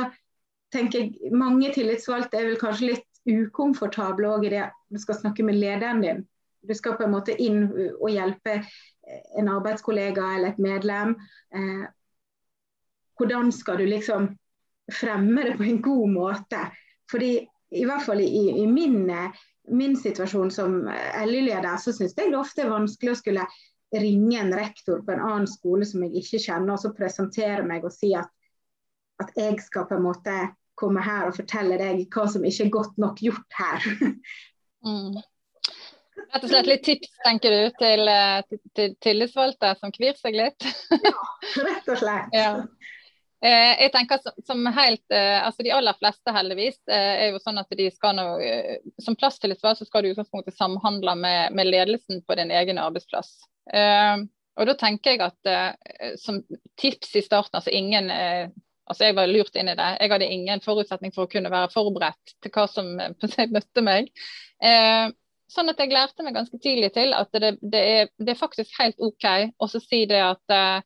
tenker 0.72 1.04
jeg 1.04 1.34
mange 1.36 1.72
tillitsvalgte 1.74 2.40
er 2.40 2.48
vel 2.48 2.60
kanskje 2.60 2.94
litt 2.94 3.06
ukomfortable 3.28 4.30
òg 4.30 4.48
i 4.48 4.54
det 4.54 4.66
du 4.88 5.00
skal 5.02 5.18
snakke 5.20 5.44
med 5.44 5.60
lederen 5.60 6.00
din. 6.00 6.24
Du 6.64 6.72
skal 6.76 6.96
på 6.96 7.04
en 7.04 7.12
måte 7.12 7.36
inn 7.36 7.66
og 7.68 8.08
hjelpe 8.12 8.62
en 9.36 9.48
arbeidskollega 9.48 10.34
eller 10.36 10.54
et 10.54 10.60
medlem. 10.62 11.16
Eh, 11.52 11.88
hvordan 13.20 13.52
skal 13.52 13.80
du 13.80 13.88
liksom 13.88 14.30
fremme 14.94 15.44
det 15.46 15.56
på 15.58 15.66
en 15.66 15.80
god 15.82 16.12
måte. 16.12 16.60
Fordi 17.10 17.32
i 17.70 17.86
hvert 17.86 18.04
fall 18.06 18.20
i, 18.20 18.62
i 18.62 18.66
min, 18.66 19.02
min, 19.70 19.96
situasjon 19.96 20.50
som 20.50 20.76
LY-leder, 21.26 21.76
så 21.78 21.94
syns 21.94 22.16
jeg 22.16 22.32
det 22.32 22.38
ofte 22.38 22.64
er 22.64 22.72
vanskelig 22.72 23.12
å 23.12 23.18
skulle 23.18 23.46
ringe 23.96 24.38
en 24.38 24.54
rektor 24.54 25.02
på 25.06 25.14
en 25.14 25.22
annen 25.22 25.48
skole 25.50 25.86
som 25.86 26.02
jeg 26.06 26.22
ikke 26.22 26.42
kjenner, 26.46 26.74
og 26.74 26.82
så 26.82 26.92
presentere 26.94 27.66
meg 27.66 27.86
og 27.86 27.94
si 27.94 28.12
at, 28.18 28.30
at 29.22 29.34
jeg 29.38 29.58
skal 29.62 29.88
på 29.88 29.98
en 29.98 30.06
måte 30.06 30.36
komme 30.80 31.02
her 31.04 31.28
og 31.28 31.36
fortelle 31.36 31.76
deg 31.80 32.06
hva 32.14 32.26
som 32.30 32.44
ikke 32.46 32.68
er 32.68 32.74
godt 32.76 33.02
nok 33.02 33.20
gjort 33.22 33.58
her. 33.58 33.90
mm. 34.86 35.18
Rett 36.30 36.44
og 36.44 36.52
slett 36.52 36.68
litt 36.68 36.84
tips, 36.86 37.10
tenker 37.24 37.54
du, 37.54 37.62
til, 37.80 38.10
til, 38.48 38.60
til 38.76 38.96
tillitsvalgte 39.02 39.72
som 39.80 39.92
kvir 39.94 40.18
seg 40.18 40.36
litt? 40.38 40.66
ja, 40.94 41.14
rett 41.66 41.90
og 41.90 42.00
slett. 42.02 42.34
Ja. 42.40 42.52
Eh, 43.40 43.74
jeg 43.80 43.92
tenker 43.94 44.20
som 44.44 44.66
helt, 44.76 45.04
eh, 45.08 45.38
altså 45.40 45.64
De 45.64 45.72
aller 45.72 45.96
fleste 45.96 46.32
heldigvis 46.36 46.76
eh, 46.92 47.12
er 47.24 47.30
jo 47.32 47.38
sånn 47.40 47.60
at 47.62 47.70
de 47.76 47.86
skal 47.92 48.18
nå, 48.18 48.26
som 49.00 49.16
plasstillitsvalgt 49.16 49.80
så 49.80 49.86
skal 49.88 50.04
du 50.04 50.10
i 50.10 50.12
utgangspunktet 50.12 50.58
samhandle 50.58 51.14
med, 51.16 51.56
med, 51.56 51.70
ledelsen 51.72 52.20
på 52.26 52.36
din 52.36 52.52
egen 52.52 52.80
arbeidsplass. 52.82 53.38
og 54.60 54.66
Da 54.68 54.74
tenker 54.76 55.14
jeg 55.14 55.22
at 55.24 56.18
som 56.20 56.42
tips 56.80 57.14
i 57.16 57.22
starten, 57.24 57.56
altså 57.56 57.72
ingen 57.72 58.10
altså 58.10 59.06
Jeg 59.06 59.14
var 59.14 59.30
lurt 59.30 59.54
inn 59.54 59.70
i 59.70 59.76
det. 59.78 59.88
Jeg 60.00 60.10
hadde 60.10 60.26
ingen 60.34 60.60
forutsetning 60.64 61.12
for 61.14 61.24
å 61.24 61.30
kunne 61.30 61.52
være 61.52 61.70
forberedt 61.70 62.32
til 62.42 62.52
hva 62.52 62.66
som 62.68 62.88
møtte 62.98 63.84
meg. 63.86 64.10
sånn 65.54 65.70
at 65.70 65.78
jeg 65.78 65.94
lærte 65.94 66.26
meg 66.26 66.34
ganske 66.34 66.58
tidlig 66.58 66.90
til 66.96 67.14
at 67.14 67.30
det, 67.32 67.54
det, 67.62 67.80
er, 67.80 68.10
det 68.18 68.34
er, 68.34 68.40
faktisk 68.42 68.74
helt 68.82 68.98
OK 68.98 69.28
å 69.62 69.70
si 69.70 70.02
det 70.10 70.20
at 70.26 70.82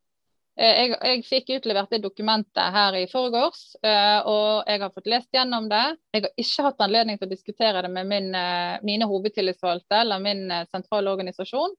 jeg, 0.55 0.91
jeg, 0.95 1.23
fikk 1.27 1.49
utlevert 1.57 1.91
det 1.91 2.03
dokumentet 2.05 2.75
her 2.77 2.95
i 2.99 3.07
forgårs, 3.11 3.63
eh, 3.83 4.21
og 4.31 4.69
jeg 4.71 4.83
har 4.85 4.93
fått 4.95 5.11
lest 5.11 5.35
gjennom 5.35 5.67
det. 5.71 5.85
Jeg 6.15 6.27
har 6.27 6.45
ikke 6.45 6.67
hatt 6.69 6.85
anledning 6.87 7.19
til 7.19 7.27
å 7.27 7.33
diskutere 7.33 7.83
det 7.83 7.91
med 7.91 8.11
min, 8.11 8.29
eh, 8.39 8.77
mine 8.87 9.09
hovedtillitsvalgte 9.11 10.03
eller 10.05 10.23
min 10.23 10.47
sentrale 10.71 11.11
organisasjon. 11.15 11.77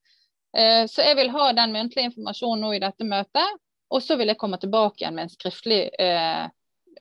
Så 0.55 1.03
jeg 1.03 1.17
vil 1.17 1.33
ha 1.33 1.49
den 1.51 1.73
muntlige 1.75 2.07
informasjonen 2.07 2.61
nå 2.63 2.69
i 2.77 2.79
dette 2.79 3.03
møtet, 3.03 3.57
og 3.93 4.03
så 4.03 4.17
vil 4.17 4.31
jeg 4.31 4.39
komme 4.41 4.59
tilbake 4.61 5.03
igjen 5.03 5.17
med 5.17 5.27
en 5.27 5.33
skriftlig 5.33 5.81
eh, 6.01 6.45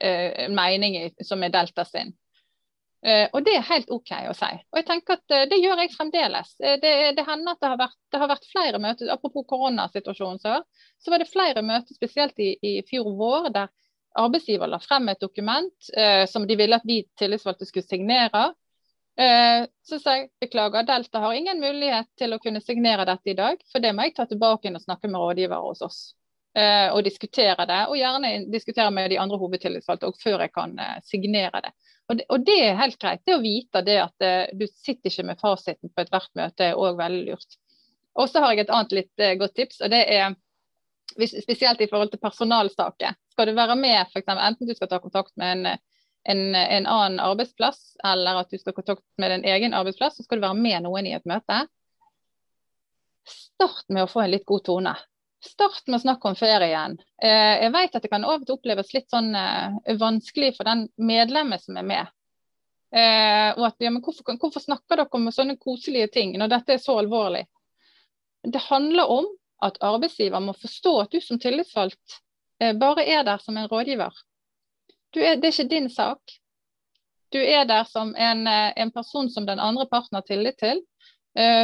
eh, 0.00 0.44
mening 0.52 0.98
som 1.24 1.42
er 1.44 1.54
Delta 1.54 1.86
inn. 2.00 2.12
Uh, 3.04 3.26
og 3.36 3.42
det 3.44 3.52
er 3.58 3.66
helt 3.68 3.90
OK 3.92 4.10
å 4.30 4.32
si. 4.32 4.48
Og 4.72 4.78
jeg 4.80 4.86
tenker 4.88 5.18
at 5.18 5.32
uh, 5.34 5.42
Det 5.50 5.58
gjør 5.60 5.82
jeg 5.82 5.92
fremdeles. 5.92 6.54
Uh, 6.56 6.76
det, 6.80 6.92
det, 7.18 7.24
hender 7.26 7.52
at 7.52 7.60
det 7.60 7.68
har, 7.68 7.78
vært, 7.82 7.98
det 8.14 8.20
har 8.22 8.30
vært 8.30 8.48
flere 8.48 8.80
møter, 8.80 9.10
apropos 9.12 9.44
koronasituasjonen, 9.50 10.40
så, 10.40 10.56
så 11.04 11.12
var 11.12 11.20
det 11.20 11.28
flere 11.28 11.64
møter, 11.66 11.92
spesielt 11.98 12.40
i, 12.40 12.54
i 12.64 12.74
fjor 12.88 13.10
vår, 13.18 13.50
der 13.52 13.68
arbeidsgiver 14.16 14.70
la 14.70 14.78
frem 14.78 15.10
et 15.10 15.18
dokument 15.18 15.88
som 16.30 16.44
de 16.46 16.54
ville 16.54 16.76
at 16.78 16.84
vi 16.86 17.00
tillitsvalgte 17.18 17.66
skulle 17.66 17.82
signere. 17.82 18.44
så 19.18 19.98
sa 19.98 20.14
jeg 20.14 20.28
beklager, 20.38 20.86
Delta 20.86 21.18
har 21.24 21.34
ingen 21.34 21.58
mulighet 21.58 22.06
til 22.22 22.36
å 22.36 22.38
kunne 22.38 22.62
signere 22.62 23.08
dette 23.08 23.32
i 23.32 23.34
dag, 23.34 23.58
for 23.72 23.82
det 23.82 23.90
må 23.90 24.06
jeg 24.06 24.14
ta 24.14 24.28
tilbake 24.30 24.70
inn 24.70 24.78
og 24.78 24.84
snakke 24.86 25.10
med 25.10 25.18
rådgiver 25.18 25.66
hos 25.66 25.82
oss. 25.82 25.98
Og 26.54 27.00
diskutere 27.02 27.64
det, 27.66 27.80
og 27.90 27.96
gjerne 27.98 28.28
diskutere 28.46 28.92
med 28.94 29.08
de 29.10 29.16
andre 29.18 29.40
hovedtillitsvalgte 29.40 30.06
og 30.06 30.20
før 30.22 30.44
jeg 30.44 30.52
kan 30.54 30.76
signere 31.02 31.64
det. 31.64 31.72
Og 32.06 32.18
det, 32.20 32.26
og 32.30 32.44
det, 32.46 32.54
er 32.62 32.78
helt 32.78 32.98
greit. 33.02 33.24
Det 33.26 33.34
å 33.34 33.42
vite 33.42 33.82
det 33.82 33.96
at 33.98 34.22
uh, 34.22 34.52
du 34.54 34.62
sitter 34.68 35.10
ikke 35.10 35.24
med 35.26 35.40
fasiten 35.40 35.90
på 35.90 36.04
ethvert 36.04 36.30
møte, 36.38 36.68
er 36.68 36.78
òg 36.78 37.00
veldig 37.00 37.24
lurt. 37.26 37.58
Og 38.14 38.30
så 38.30 38.44
har 38.44 38.54
jeg 38.54 38.68
et 38.68 38.74
annet 38.76 38.94
litt 39.00 39.24
godt 39.40 39.56
tips, 39.58 39.80
og 39.82 39.90
det 39.90 40.04
er 40.14 40.36
spesielt 41.42 41.80
i 41.80 41.88
forhold 41.90 42.10
til 42.10 42.22
personalsaker. 42.22 43.14
Skal 43.32 43.48
du 43.48 43.54
være 43.56 43.76
med, 43.76 44.06
eksempel, 44.06 44.42
enten 44.42 44.68
du 44.68 44.74
skal 44.74 44.90
ta 44.90 45.00
kontakt 45.02 45.32
med 45.40 45.52
en, 45.52 45.80
en, 46.30 46.42
en, 46.54 46.86
annen 46.86 47.20
arbeidsplass, 47.20 47.96
eller 48.04 48.42
at 48.42 48.50
du 48.50 48.58
skal 48.58 48.72
ta 48.72 48.82
kontakt 48.82 49.06
med 49.18 49.34
din 49.34 49.48
egen 49.50 49.74
arbeidsplass, 49.74 50.16
så 50.16 50.26
skal 50.26 50.38
du 50.38 50.46
være 50.46 50.58
med 50.58 50.86
noen 50.86 51.08
i 51.10 51.14
et 51.16 51.26
møte. 51.26 51.64
Start 53.26 53.88
med 53.88 54.04
å 54.04 54.10
få 54.10 54.24
en 54.24 54.34
litt 54.34 54.46
god 54.46 54.64
tone. 54.66 54.94
Start 55.44 55.86
med 55.86 55.98
å 55.98 56.02
snakke 56.02 56.30
om 56.30 56.36
ferien. 56.38 56.96
Eh, 57.22 57.62
jeg 57.64 57.72
vet 57.74 57.96
at 57.96 58.04
det 58.04 58.10
kan 58.12 58.24
av 58.24 58.40
og 58.40 58.46
til 58.46 58.56
oppleves 58.56 58.92
litt 58.94 59.10
sånn 59.12 59.34
eh, 59.36 59.94
vanskelig 60.00 60.54
for 60.56 60.68
den 60.68 60.86
medlemmet 60.96 61.64
som 61.64 61.76
er 61.76 61.88
med. 61.88 62.12
Eh, 62.94 63.50
og 63.58 63.66
at, 63.68 63.76
ja, 63.82 63.90
men 63.92 64.00
hvorfor, 64.04 64.38
hvorfor, 64.40 64.62
snakker 64.64 65.02
dere 65.02 65.18
om 65.18 65.26
sånne 65.34 65.58
koselige 65.60 66.12
ting 66.14 66.32
når 66.40 66.52
dette 66.52 66.76
er 66.76 66.80
så 66.80 66.96
alvorlig? 67.02 67.42
Det 68.44 68.62
handler 68.70 69.10
om 69.10 69.28
at 69.64 69.76
arbeidsgiver 69.84 70.40
må 70.44 70.54
forstå 70.56 70.94
at 71.02 71.12
du 71.12 71.20
som 71.24 71.40
tillitsvalgt 71.40 72.20
bare 72.80 73.04
er 73.08 73.24
der 73.26 73.40
som 73.42 73.56
en 73.58 73.68
rådgiver. 73.68 74.12
Er, 75.16 75.36
det 75.40 75.48
er 75.48 75.52
ikke 75.52 75.72
din 75.72 75.88
sak. 75.90 76.36
Du 77.34 77.40
er 77.40 77.64
der 77.68 77.84
som 77.88 78.12
en, 78.14 78.46
en, 78.46 78.92
person 78.94 79.28
som 79.32 79.46
den 79.48 79.60
andre 79.60 79.86
parten 79.90 80.16
har 80.16 80.24
tillit 80.28 80.60
til, 80.60 80.84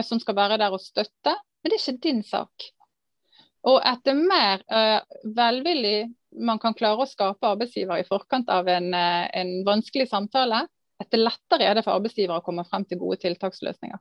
som 0.05 0.21
skal 0.21 0.37
være 0.37 0.59
der 0.61 0.75
og 0.75 0.83
støtte, 0.83 1.37
men 1.61 1.71
det 1.71 1.79
er 1.79 1.85
ikke 1.85 2.05
din 2.09 2.25
sak. 2.27 2.71
Og 3.69 3.81
etter 3.85 4.17
mer 4.17 4.63
uh, 4.73 5.01
velvillig 5.37 6.11
man 6.41 6.61
kan 6.63 6.77
klare 6.77 7.05
å 7.05 7.09
skape 7.09 7.49
arbeidsgiver 7.49 8.01
i 8.01 8.07
forkant 8.07 8.49
av 8.53 8.69
en, 8.71 8.89
uh, 8.95 9.27
en, 9.37 9.59
vanskelig 9.67 10.09
samtale, 10.09 10.63
etter 11.01 11.21
lettere 11.21 11.67
er 11.67 11.77
det 11.77 11.85
for 11.85 11.99
arbeidsgiver 11.99 12.39
å 12.39 12.45
komme 12.45 12.65
frem 12.69 12.87
til 12.89 13.01
gode 13.03 13.21
tiltaksløsninger. 13.25 14.01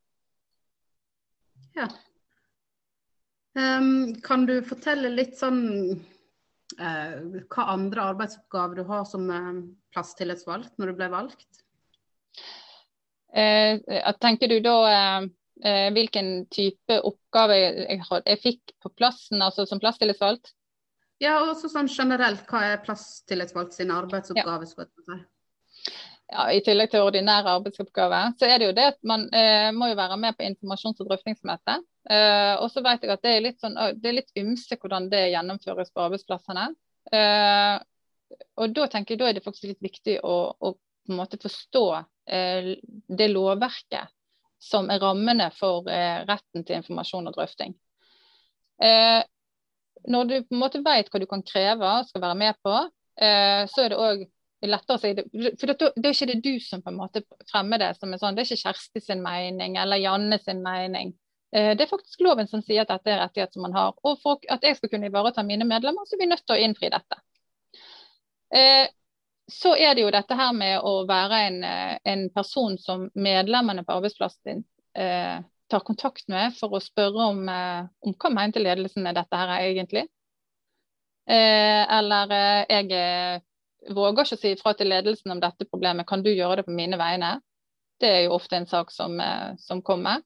Ja. 1.75 1.89
Um, 3.57 4.15
kan 4.23 4.45
du 4.47 4.59
fortelle 4.63 5.11
litt 5.11 5.35
sånn 5.39 5.61
uh, 6.79 7.13
hva 7.49 7.67
andre 7.73 8.05
arbeidsoppgaver 8.13 8.79
du 8.79 8.85
har 8.87 9.03
som 9.09 9.27
plasstillitsvalgt 9.91 10.77
når 10.79 10.91
du 10.91 11.01
ble 11.01 11.11
valgt? 11.15 11.49
tenker 13.29 14.49
du 14.49 14.55
da 14.65 14.77
eh, 15.63 15.89
hvilken 15.95 16.45
type 16.53 16.99
oppgave 17.05 17.57
jeg, 17.57 17.99
jeg, 17.99 18.39
fikk 18.43 18.73
på 18.83 18.93
plassen, 18.95 19.41
altså 19.45 19.65
som 19.69 19.81
plasstillitsvalgt? 19.81 20.53
Ja, 21.19 21.41
og 21.41 21.55
også 21.55 21.67
sånn 21.71 21.89
generelt, 21.91 22.45
hva 22.47 22.63
er 22.69 22.81
plasstillitsvalgt 22.83 23.75
sin 23.75 23.91
arbeidsoppgave? 23.91 24.69
Ja. 24.69 25.19
Ja, 26.29 26.43
I 26.53 26.59
tillegg 26.61 26.91
til 26.91 27.01
ordinære 27.01 27.55
arbeidsoppgaver, 27.57 28.35
så 28.37 28.45
er 28.45 28.59
det 28.61 28.67
jo 28.67 28.73
det 28.77 28.83
at 28.91 28.99
man 29.07 29.23
eh, 29.33 29.71
må 29.73 29.87
jo 29.89 29.97
være 29.97 30.17
med 30.21 30.35
på 30.37 30.45
informasjons- 30.45 31.01
og 31.01 31.09
drøftingsmøte. 31.09 31.79
Eh, 32.05 32.53
og 32.61 32.69
så 32.69 32.83
vet 32.85 33.01
jeg 33.01 33.15
at 33.15 33.23
det 33.25 33.31
er 33.33 33.41
litt, 33.47 33.57
sånn, 33.61 33.77
det 33.97 34.11
er 34.11 34.19
litt 34.19 34.37
ymse 34.37 34.77
hvordan 34.77 35.07
det 35.09 35.23
gjennomføres 35.31 35.89
på 35.89 36.03
arbeidsplassene. 36.05 36.67
Eh, 37.17 37.79
og 38.61 38.77
da 38.77 38.85
tenker 38.93 39.15
jeg 39.15 39.23
da 39.23 39.31
er 39.31 39.39
det 39.39 39.45
faktisk 39.47 39.71
litt 39.71 39.81
viktig 39.81 40.19
å, 40.21 40.35
å 40.53 40.73
på 40.77 41.15
en 41.15 41.17
måte 41.17 41.41
forstå 41.41 41.83
eh, 42.29 42.75
det 43.09 43.29
lovverket 43.31 44.13
som 44.59 44.89
er 44.91 44.99
rammene 45.01 45.49
for 45.55 45.87
eh, 45.91 46.23
retten 46.27 46.65
til 46.67 46.79
informasjon 46.79 47.29
og 47.31 47.37
drøfting. 47.37 47.75
Eh, 48.83 49.21
når 50.09 50.27
du 50.27 50.35
på 50.43 50.55
en 50.55 50.61
måte 50.61 50.83
vet 50.83 51.09
hva 51.11 51.21
du 51.21 51.27
kan 51.29 51.43
kreve 51.47 51.87
og 51.87 52.09
skal 52.09 52.23
være 52.23 52.39
med 52.39 52.59
på, 52.63 52.75
eh, 53.23 53.63
så 53.71 53.85
er 53.85 53.93
det 53.93 54.01
òg 54.03 54.27
lettere 54.67 54.97
å 54.97 55.01
si 55.01 55.13
det. 55.15 55.25
For 55.61 55.71
det, 55.71 55.89
er 56.03 56.11
ikke 56.11 56.29
det 56.33 56.41
du 56.43 56.53
som 56.63 56.83
på 56.83 56.91
en 56.91 56.99
måte 56.99 57.23
fremmer 57.47 57.79
det 57.79 57.93
som 57.95 58.11
er 58.11 58.19
sånn. 58.19 58.35
Det 58.35 58.43
er 58.43 58.51
ikke 58.51 58.67
Kjersti 58.67 59.03
sin 59.05 59.23
mening 59.23 59.79
eller 59.79 60.01
Janne 60.01 60.39
sin 60.43 60.59
mening. 60.65 61.15
Det 61.49 61.81
er 61.81 61.89
faktisk 61.89 62.19
loven 62.21 62.45
som 62.45 62.61
sier 62.61 62.83
at 62.83 62.91
dette 62.91 63.09
er 63.09 63.23
rettighet 63.23 63.55
som 63.55 63.63
man 63.65 63.73
har. 63.73 63.95
Og 64.05 64.19
for 64.21 64.43
at 64.53 64.67
jeg 64.67 64.75
skal 64.77 64.91
kunne 64.91 65.07
ivareta 65.09 65.41
mine 65.47 65.65
medlemmer, 65.65 66.05
så 66.05 66.13
er 66.13 66.21
vi 66.21 66.27
nødt 66.29 66.43
til 66.43 66.57
å 66.57 66.65
innfri 66.67 66.91
dette. 66.93 67.17
Eh, 69.49 69.51
så 69.51 69.75
er 69.75 69.95
det 69.95 70.05
jo 70.05 70.11
dette 70.13 70.35
her 70.37 70.53
med 70.53 70.79
å 70.85 71.05
være 71.09 71.45
en, 71.47 71.63
en 72.05 72.27
person 72.29 72.77
som 72.77 73.09
medlemmene 73.15 73.83
på 73.83 73.97
arbeidsplassen 73.97 74.45
din 74.45 74.63
eh, 74.95 75.39
tar 75.69 75.85
kontakt 75.85 76.27
med 76.27 76.55
for 76.57 76.73
å 76.73 76.81
spørre 76.81 77.27
om, 77.31 77.43
eh, 77.49 77.85
om 78.05 78.15
hva 78.15 78.31
mente 78.33 78.61
ledelsen 78.61 79.05
med 79.05 79.15
dette 79.15 79.37
her 79.37 79.53
egentlig. 79.59 80.07
Eh, 81.29 81.83
eller 81.97 82.33
eh, 82.33 82.63
jeg 82.73 83.93
våger 83.93 84.25
ikke 84.25 84.39
å 84.39 84.41
si 84.41 84.55
ifra 84.55 84.73
til 84.73 84.89
ledelsen 84.89 85.35
om 85.35 85.41
dette 85.41 85.67
problemet, 85.69 86.07
kan 86.07 86.23
du 86.25 86.31
gjøre 86.31 86.59
det 86.59 86.65
på 86.67 86.75
mine 86.75 86.97
vegne? 86.99 87.37
Det 87.99 88.09
er 88.09 88.21
jo 88.25 88.35
ofte 88.37 88.57
en 88.57 88.67
sak 88.67 88.91
som, 88.91 89.17
som 89.59 89.81
kommer. 89.83 90.21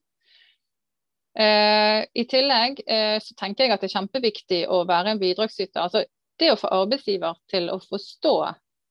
I 1.34 2.22
tillegg 2.30 2.84
så 2.86 3.34
tenker 3.34 3.64
jeg 3.64 3.72
at 3.74 3.82
det 3.82 3.88
er 3.88 3.94
kjempeviktig 3.96 4.60
å 4.70 4.84
være 4.86 5.10
en 5.10 5.18
bidragsyter. 5.18 5.80
Altså, 5.82 6.04
det 6.38 6.52
å 6.52 6.58
få 6.60 6.70
arbeidsgiver 6.70 7.34
til 7.50 7.66
å 7.74 7.80
forstå 7.82 8.34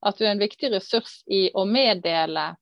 at 0.05 0.19
du 0.19 0.25
er 0.25 0.33
en 0.33 0.43
viktig 0.43 0.71
ressurs 0.73 1.21
i 1.27 1.47
å 1.55 1.65
meddele 1.65 2.53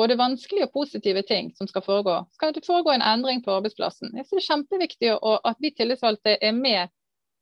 både 0.00 0.16
vanskelige 0.16 0.68
og 0.68 0.72
positive 0.72 1.22
ting 1.28 1.50
som 1.56 1.68
skal 1.68 1.84
foregå. 1.84 2.14
Skal 2.36 2.54
det 2.56 2.64
foregå 2.66 2.94
en 2.94 3.04
endring 3.04 3.42
på 3.44 3.52
arbeidsplassen? 3.58 4.14
Jeg 4.16 4.26
synes 4.26 4.30
Det 4.30 4.44
er 4.44 4.48
kjempeviktig 4.54 5.12
at 5.50 5.60
vi 5.60 5.74
tillitsvalgte 5.76 6.36
er 6.40 6.56
med 6.56 6.88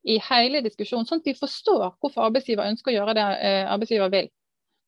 i 0.08 0.18
hele 0.30 0.62
diskusjonen, 0.64 1.06
sånn 1.06 1.22
at 1.22 1.28
vi 1.28 1.36
forstår 1.38 1.98
hvorfor 2.00 2.28
arbeidsgiver 2.28 2.68
ønsker 2.70 2.92
å 2.92 2.96
gjøre 2.96 3.16
det 3.18 3.26
eh, 3.44 3.64
arbeidsgiver 3.70 4.12
vil. 4.14 4.30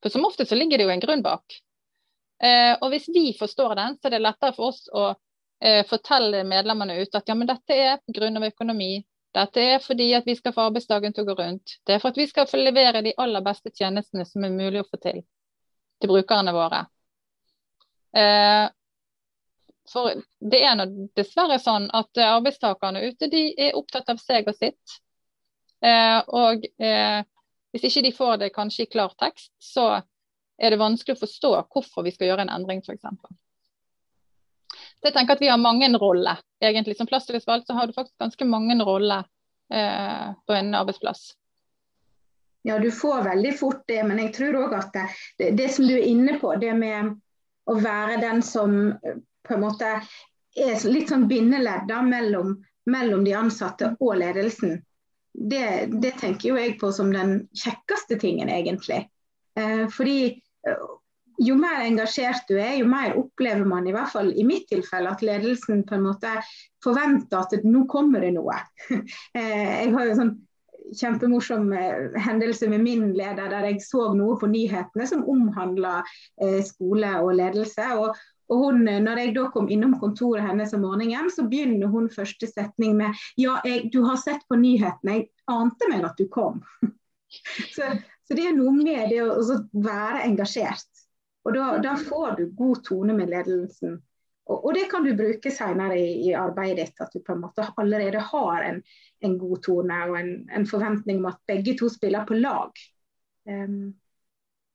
For 0.02 0.12
Som 0.12 0.24
ofte 0.24 0.46
så 0.46 0.56
ligger 0.56 0.78
det 0.78 0.86
jo 0.86 0.94
en 0.94 1.02
grunn 1.02 1.22
bak. 1.22 1.58
Eh, 2.42 2.74
og 2.80 2.88
Hvis 2.94 3.10
vi 3.12 3.30
forstår 3.38 3.74
den, 3.76 3.98
så 3.98 4.08
er 4.08 4.16
det 4.16 4.22
lettere 4.24 4.56
for 4.56 4.72
oss 4.72 4.86
å 4.88 5.10
eh, 5.60 5.82
fortelle 5.88 6.44
medlemmene 6.48 7.00
ut 7.02 7.18
at 7.18 7.28
ja, 7.28 7.36
men 7.36 7.50
dette 7.50 7.76
er 7.76 8.00
pga. 8.06 8.30
økonomi. 8.48 9.04
Dette 9.34 9.62
er 9.62 9.82
fordi 9.82 10.08
at 10.16 10.26
vi 10.26 10.34
skal 10.34 10.54
få 10.54 10.68
arbeidsdagen 10.68 11.14
til 11.14 11.22
å 11.22 11.30
gå 11.30 11.36
rundt. 11.38 11.76
Det 11.86 11.94
er 11.94 12.02
for 12.02 12.10
at 12.10 12.18
vi 12.18 12.26
skal 12.26 12.48
få 12.50 12.58
levere 12.58 13.02
de 13.06 13.14
aller 13.20 13.44
beste 13.46 13.70
tjenestene 13.70 14.26
som 14.26 14.44
er 14.44 14.56
mulig 14.56 14.82
å 14.82 14.88
få 14.88 14.98
til 15.02 15.22
til 16.00 16.08
brukerne 16.08 16.52
våre. 16.56 16.84
Eh, 18.16 18.66
for 19.90 20.22
det 20.52 20.60
er 20.64 20.78
nå 20.78 20.86
dessverre 21.18 21.58
sånn 21.60 21.88
at 21.96 22.20
arbeidstakerne 22.24 23.02
ute 23.10 23.28
de 23.32 23.42
er 23.68 23.76
opptatt 23.78 24.08
av 24.12 24.20
seg 24.22 24.48
og 24.48 24.56
sitt. 24.56 24.96
Eh, 25.84 26.18
og 26.36 26.64
eh, 26.80 27.20
hvis 27.74 27.86
ikke 27.88 28.04
de 28.06 28.14
får 28.16 28.40
det 28.42 28.54
kanskje 28.54 28.86
i 28.86 28.90
klar 28.92 29.14
tekst, 29.20 29.52
så 29.62 29.92
er 30.60 30.72
det 30.72 30.80
vanskelig 30.80 31.16
å 31.16 31.22
forstå 31.22 31.52
hvorfor 31.72 32.06
vi 32.06 32.12
skal 32.14 32.30
gjøre 32.30 32.46
en 32.46 32.54
endring, 32.54 32.82
f.eks. 32.84 33.06
Så 35.00 35.08
jeg 35.08 35.16
tenker 35.16 35.38
at 35.38 35.42
vi 35.42 35.48
har 35.48 35.60
mange 35.60 35.88
roller. 35.98 36.40
Egentlig 36.60 36.96
Som 36.96 37.08
plasstillitsvalgt 37.08 37.66
så 37.66 37.76
har 37.78 37.86
du 37.86 37.96
faktisk 37.96 38.18
ganske 38.20 38.44
mange 38.44 38.76
roller 38.84 39.24
eh, 39.72 40.32
på 40.46 40.52
en 40.52 40.74
arbeidsplass. 40.74 41.30
Ja, 42.62 42.78
du 42.78 42.90
får 42.92 43.22
veldig 43.22 43.58
fort 43.58 43.82
det, 43.88 44.02
men 44.04 44.18
jeg 44.20 44.34
tror 44.36 44.58
òg 44.66 44.74
at 44.76 44.92
det, 44.92 45.50
det, 45.56 45.68
som 45.72 45.86
du 45.88 45.94
er 45.96 46.04
inne 46.04 46.36
på, 46.40 46.52
det 46.60 46.74
med 46.76 47.14
å 47.70 47.76
være 47.80 48.18
den 48.20 48.42
som 48.44 48.76
eh, 48.92 49.16
på 49.48 49.56
en 49.56 49.64
måte 49.64 49.94
er 50.60 50.84
litt 50.90 51.08
sånn 51.08 51.28
bindeledd 51.30 51.92
mellom, 52.04 52.58
mellom, 52.90 53.24
de 53.24 53.34
ansatte 53.38 53.94
og 54.00 54.18
ledelsen. 54.20 54.82
Det, 55.32 55.88
det, 56.02 56.12
tenker 56.20 56.50
jo 56.50 56.58
jeg 56.58 56.76
på 56.80 56.90
som 56.92 57.12
den 57.14 57.46
kjekkeste 57.56 58.18
tingen, 58.20 58.50
egentlig. 58.52 59.06
Eh, 59.56 59.86
fordi 59.88 60.18
eh, 60.68 60.84
jo 61.40 61.56
mer 61.56 61.84
engasjert 61.86 62.48
du 62.50 62.58
er, 62.58 62.74
jo 62.80 62.88
mer 62.90 63.16
opplever 63.18 63.64
man, 63.68 63.88
i 63.88 63.94
hvert 63.96 64.12
fall 64.12 64.30
i 64.36 64.44
mitt 64.46 64.68
tilfelle, 64.70 65.12
at 65.12 65.24
ledelsen 65.24 65.82
på 65.88 65.96
en 65.96 66.06
måte 66.10 66.36
forventer 66.84 67.40
at 67.40 67.66
nå 67.66 67.86
kommer 67.90 68.24
det 68.24 68.34
noe. 68.36 68.58
eh, 69.38 69.84
jeg 69.86 69.92
har 69.96 70.08
jo 70.10 70.20
sånn 70.20 70.36
kjempemorsom 70.96 71.72
eh, 71.72 72.20
hendelse 72.20 72.68
med 72.68 72.80
min 72.80 73.12
leder, 73.12 73.48
der 73.50 73.68
jeg 73.70 73.82
så 73.84 74.10
noe 74.16 74.36
på 74.40 74.50
nyhetene 74.50 75.06
som 75.08 75.24
omhandla 75.28 76.00
eh, 76.42 76.60
skole 76.66 77.12
og 77.22 77.34
ledelse. 77.38 77.86
Og, 78.00 78.20
og 78.50 78.64
hun, 78.64 78.84
når 78.84 79.24
jeg 79.24 79.34
da 79.36 79.46
kom 79.54 79.70
innom 79.70 79.96
kontoret 80.02 80.46
hennes 80.46 80.74
om 80.76 80.84
morgenen, 80.86 81.30
så 81.32 81.46
begynner 81.48 81.90
hun 81.92 82.10
første 82.12 82.50
setning 82.50 82.96
med 82.98 83.18
Ja, 83.40 83.58
jeg, 83.66 83.90
du 83.94 84.02
har 84.06 84.18
sett 84.20 84.46
på 84.50 84.58
nyhetene, 84.60 85.20
jeg 85.20 85.30
ante 85.50 85.90
meg 85.92 86.06
at 86.08 86.18
du 86.18 86.26
kom. 86.32 86.62
så, 87.76 87.92
så, 88.26 88.34
det 88.34 88.48
er 88.48 88.56
noe 88.58 88.74
med 88.74 89.12
det 89.12 89.22
å 89.22 89.60
være 89.84 90.24
engasjert. 90.26 90.89
Og 91.44 91.54
da, 91.54 91.66
da, 91.82 91.96
får 91.96 92.36
du 92.36 92.50
god 92.56 92.84
tone 92.84 93.16
med 93.16 93.30
ledelsen. 93.32 93.96
Og, 94.50 94.64
og 94.66 94.74
det 94.74 94.88
kan 94.90 95.04
du 95.06 95.14
bruke 95.16 95.52
senere 95.54 95.96
i, 96.00 96.10
i, 96.28 96.34
arbeidet 96.36 96.90
ditt, 96.90 97.00
at 97.00 97.14
du 97.14 97.22
på 97.24 97.36
en 97.36 97.42
måte 97.44 97.66
allerede 97.80 98.20
har 98.32 98.66
en, 98.66 98.82
en 99.24 99.38
god 99.38 99.62
tone 99.64 100.00
og 100.10 100.18
en, 100.18 100.30
en, 100.52 100.66
forventning 100.68 101.22
om 101.22 101.30
at 101.32 101.40
begge 101.48 101.76
to 101.78 101.88
spiller 101.92 102.26
på 102.28 102.36
lag. 102.40 102.82
Um, 103.48 103.94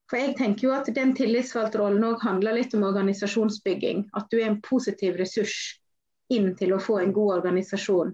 for 0.10 0.22
jeg 0.22 0.36
tenker 0.38 0.68
jo 0.68 0.74
at 0.76 0.90
Den 0.96 1.16
tillitsvalgtrollen 1.18 2.04
òg 2.06 2.22
handler 2.26 2.58
litt 2.58 2.74
om 2.78 2.86
organisasjonsbygging. 2.86 4.08
At 4.18 4.30
du 4.32 4.40
er 4.40 4.50
en 4.52 4.62
positiv 4.66 5.18
ressurs 5.22 5.56
inn 6.34 6.54
til 6.58 6.74
å 6.74 6.82
få 6.82 7.00
en 7.02 7.14
god 7.14 7.40
organisasjon. 7.40 8.14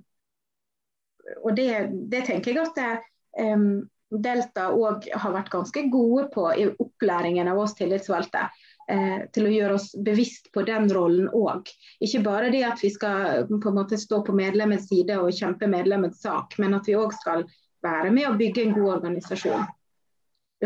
Og 1.44 1.56
Det, 1.56 1.72
det 2.12 2.26
tenker 2.28 2.52
jeg 2.52 2.64
at 2.64 2.80
det, 2.80 2.92
um, 3.40 3.84
Delta 4.12 4.70
òg 4.76 5.08
har 5.14 5.34
vært 5.34 5.52
ganske 5.54 5.86
gode 5.92 6.28
på 6.34 6.50
i 6.52 6.68
opplæringen 6.70 7.48
av 7.48 7.62
oss 7.64 7.74
tillitsvalgte 7.78 8.44
eh, 8.92 9.24
til 9.32 9.48
å 9.48 9.54
gjøre 9.54 9.78
oss 9.80 9.90
bevisst 9.96 10.52
på 10.52 10.66
den 10.68 10.90
rollen 10.92 11.30
òg. 11.32 11.72
Ikke 12.04 12.24
bare 12.26 12.52
det 12.52 12.66
at 12.68 12.84
vi 12.84 12.92
skal 12.92 13.46
på 13.52 13.72
en 13.72 13.78
måte 13.78 14.00
stå 14.00 14.22
på 14.28 14.36
medlemmets 14.36 14.90
side 14.92 15.16
og 15.22 15.32
kjempe 15.36 15.70
medlemmets 15.72 16.24
sak, 16.26 16.58
men 16.60 16.76
at 16.76 16.90
vi 16.90 16.98
òg 17.00 17.16
skal 17.16 17.46
være 17.82 18.12
med 18.14 18.30
å 18.30 18.36
bygge 18.40 18.66
en 18.66 18.76
god 18.76 18.98
organisasjon 18.98 19.70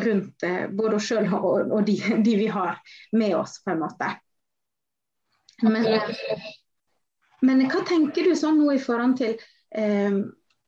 rundt 0.05 0.43
eh, 0.43 0.65
både 0.71 0.97
oss 0.97 1.09
sjøl 1.09 1.29
og, 1.37 1.71
og 1.71 1.85
de, 1.87 1.95
de, 2.25 2.37
vi 2.39 2.47
har 2.51 2.79
med 3.15 3.35
oss, 3.37 3.59
på 3.63 3.71
en 3.71 3.83
måte. 3.83 4.09
Men, 5.63 5.85
men 7.45 7.63
hva 7.71 7.85
tenker 7.87 8.27
du 8.27 8.35
sånn 8.35 8.59
nå 8.59 8.73
i 8.75 8.81
forhold 8.81 9.15
til 9.21 9.37
eh, 9.71 10.17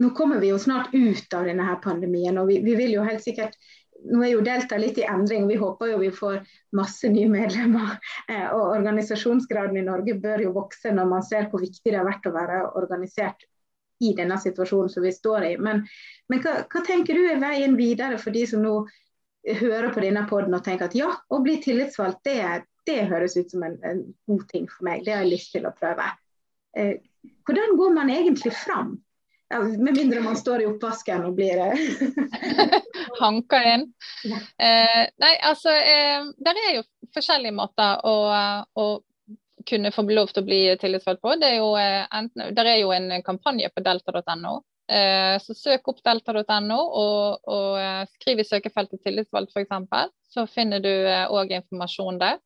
Nå 0.04 0.12
kommer 0.18 0.38
vi 0.42 0.52
jo 0.52 0.60
snart 0.62 0.94
ut 0.94 1.34
av 1.34 1.48
denne 1.50 1.66
her 1.66 1.80
pandemien, 1.82 2.38
og 2.38 2.52
vi, 2.52 2.60
vi 2.66 2.76
vil 2.78 2.94
jo 3.00 3.06
helt 3.08 3.24
sikkert 3.26 3.58
nå 4.06 4.22
er 4.24 4.32
jo 4.32 4.44
Delta 4.46 4.78
litt 4.80 4.98
i 5.02 5.06
endring, 5.10 5.48
vi 5.50 5.58
håper 5.58 5.92
jo 5.92 6.00
vi 6.02 6.12
får 6.14 6.40
masse 6.78 7.10
nye 7.12 7.30
medlemmer. 7.32 7.98
Eh, 8.30 8.46
og 8.54 8.76
Organisasjonsgraden 8.76 9.80
i 9.80 9.86
Norge 9.86 10.18
bør 10.22 10.44
jo 10.46 10.56
vokse 10.56 10.94
når 10.94 11.10
man 11.10 11.26
ser 11.26 11.50
hvor 11.52 11.64
viktig 11.64 11.92
det 11.92 11.98
har 11.98 12.08
vært 12.08 12.28
å 12.30 12.36
være 12.36 12.62
organisert 12.80 13.48
i 14.04 14.14
denne 14.18 14.38
situasjonen 14.38 14.92
som 14.94 15.06
vi 15.06 15.12
står 15.14 15.48
i. 15.50 15.52
Men, 15.58 15.84
men 16.30 16.44
hva, 16.44 16.60
hva, 16.70 16.84
tenker 16.86 17.18
du 17.18 17.26
er 17.26 17.42
veien 17.42 17.78
videre 17.80 18.20
for 18.22 18.36
de 18.36 18.46
som 18.50 18.62
nå 18.62 18.76
hører 19.62 19.94
på 19.96 20.04
denne 20.04 20.26
poden 20.30 20.54
og 20.54 20.64
tenker 20.66 20.90
at 20.90 20.98
ja, 20.98 21.10
å 21.34 21.42
bli 21.42 21.58
tillitsvalgt, 21.64 22.22
det, 22.28 22.68
det 22.88 23.08
høres 23.10 23.38
ut 23.40 23.52
som 23.54 23.66
en, 23.66 23.78
en, 23.88 24.04
god 24.30 24.46
ting 24.52 24.70
for 24.70 24.90
meg. 24.90 25.06
Det 25.06 25.16
har 25.16 25.26
jeg 25.26 25.34
lyst 25.34 25.54
til 25.56 25.66
å 25.66 25.74
prøve. 25.78 26.12
Eh, 26.78 26.98
hvordan 27.48 27.78
går 27.80 27.94
man 27.96 28.14
egentlig 28.14 28.54
fram? 28.54 28.98
Ja, 29.50 29.60
med 29.60 29.94
mindre 29.96 30.22
man 30.22 30.38
står 30.38 30.62
i 30.62 30.68
oppvasken 30.68 31.24
og 31.30 31.38
blir 31.38 31.62
Hanka 33.22 33.60
inn. 33.64 33.86
Eh, 34.60 35.04
nei, 35.24 35.34
altså 35.48 35.72
eh, 35.72 36.26
Det 36.36 36.52
er 36.52 36.74
jo 36.76 36.88
forskjellige 37.16 37.56
måter 37.56 38.02
å, 38.04 38.16
å, 38.76 38.88
kunne 39.68 39.92
få 39.92 40.04
lov 40.08 40.32
til 40.32 40.44
å 40.44 40.48
bli 40.48 40.60
tillitsvalgt 40.80 41.24
på. 41.24 41.36
Det 41.40 41.54
er 41.54 41.62
jo, 41.62 41.72
eh, 41.80 42.04
enten, 42.16 42.52
der 42.56 42.72
er 42.74 42.82
jo 42.82 42.92
en 42.96 43.10
kampanje 43.24 43.72
på 43.72 43.84
delta.no. 43.84 44.58
Eh, 44.88 45.36
så 45.44 45.56
søk 45.56 45.90
opp 45.92 45.98
delta.no 46.04 46.78
og, 46.80 47.40
og, 47.44 47.72
eh, 47.80 48.04
skriv 48.16 48.40
i 48.40 48.48
søkefeltet 48.48 49.02
'tillitsvalgt' 49.04 49.52
f.eks. 49.52 50.14
Så 50.32 50.46
finner 50.48 50.80
du 50.80 50.92
òg 50.92 51.52
eh, 51.52 51.64
informasjon 51.64 52.20
der. 52.24 52.40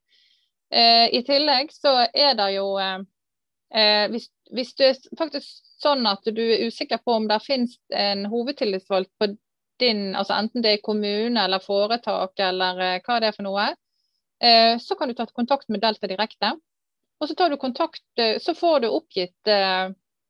I 0.71 1.19
tillegg 1.27 1.73
så 1.75 1.91
er 2.15 2.37
det 2.39 2.45
jo 2.53 2.63
hvis, 3.71 4.25
hvis 4.51 4.73
det 4.75 4.87
er 4.89 4.97
faktisk 5.15 5.47
sånn 5.81 6.05
at 6.09 6.27
du 6.27 6.41
er 6.43 6.65
usikker 6.67 6.99
på 7.05 7.15
om 7.17 7.27
det 7.29 7.39
finnes 7.45 7.77
en 7.95 8.25
hovedtillitsvalgt 8.29 9.11
på 9.19 9.31
din, 9.81 10.15
altså 10.15 10.37
enten 10.37 10.63
det 10.63 10.75
er 10.75 10.85
kommune 10.85 11.45
eller 11.45 11.63
foretak 11.63 12.39
eller 12.39 12.83
eh, 12.85 12.99
hva 13.05 13.19
det 13.21 13.31
er 13.31 13.37
for 13.37 13.47
noe, 13.47 13.67
eh, 14.43 14.75
så 14.81 14.97
kan 14.97 15.09
du 15.09 15.17
ta 15.17 15.25
kontakt 15.31 15.69
med 15.73 15.81
Delta 15.83 16.09
direkte. 16.09 16.55
Og 17.21 17.29
så, 17.29 17.35
tar 17.37 17.51
du 17.51 17.57
kontakt, 17.61 18.05
eh, 18.17 18.37
så 18.41 18.55
får 18.57 18.81
du 18.83 18.89
oppgitt 18.89 19.51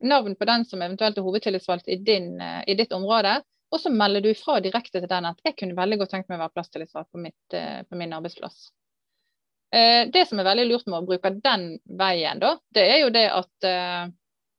navn 0.01 0.35
på 0.35 0.47
den 0.49 0.65
som 0.65 0.81
eventuelt 0.81 1.17
er 1.17 1.25
hovedtillitsvalgt 1.25 1.89
i, 1.93 1.99
din, 2.01 2.33
i 2.41 2.75
ditt 2.75 2.93
område. 2.95 3.35
Og 3.71 3.79
så 3.79 3.91
melder 3.93 4.23
du 4.23 4.31
ifra 4.31 4.57
direkte 4.59 4.99
til 4.99 5.07
den 5.07 5.27
at 5.29 5.43
jeg 5.45 5.55
kunne 5.59 5.77
veldig 5.77 6.01
godt 6.01 6.15
tenkt 6.15 6.31
meg 6.31 6.39
å 6.39 6.45
være 6.47 6.55
plasstillitsvalgt 6.57 7.11
på, 7.13 7.21
på 7.87 7.99
min 7.99 8.15
arbeidsplass. 8.17 8.65
Det 9.71 10.25
som 10.27 10.39
er 10.41 10.43
veldig 10.43 10.65
lurt 10.67 10.89
med 10.91 10.97
å 10.99 11.07
bruke 11.07 11.29
den 11.39 11.61
veien, 11.95 12.41
da, 12.41 12.57
det 12.75 12.83
er 12.91 12.97
jo 13.05 13.11
det 13.15 13.27
at 13.31 13.67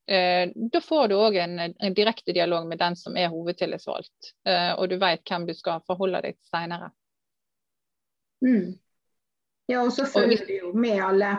Eh, 0.06 0.50
da 0.54 0.80
får 0.80 1.08
du 1.08 1.14
òg 1.14 1.36
en, 1.36 1.58
en, 1.58 1.94
direkte 1.94 2.32
dialog 2.32 2.66
med 2.66 2.78
den 2.78 2.96
som 2.96 3.16
er 3.16 3.30
hovedtillitsvalgt, 3.30 4.32
eh, 4.48 4.72
og 4.74 4.88
du 4.90 4.96
vet 4.98 5.22
hvem 5.28 5.46
du 5.46 5.54
skal 5.54 5.84
forholde 5.86 6.20
deg 6.24 6.36
til 6.36 6.50
senere. 6.50 6.90
Mm. 8.42 8.72
Ja, 9.70 9.84
og 9.84 9.92
så 9.94 10.06
følger 10.10 10.42
du 10.48 10.52
jo 10.56 10.72
med 10.74 10.98
alle, 11.06 11.30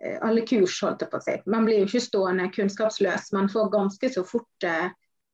eh, 0.00 0.16
alle 0.24 0.46
kurs, 0.48 0.78
holdt 0.80 1.04
jeg 1.04 1.12
på 1.12 1.20
å 1.20 1.26
si. 1.26 1.36
Man 1.52 1.68
blir 1.68 1.82
jo 1.82 1.90
ikke 1.90 2.04
stående 2.06 2.48
kunnskapsløs. 2.54 3.28
Man 3.36 3.52
får 3.52 3.68
ganske 3.76 4.12
så 4.14 4.24
fort 4.24 4.66
eh, 4.66 4.88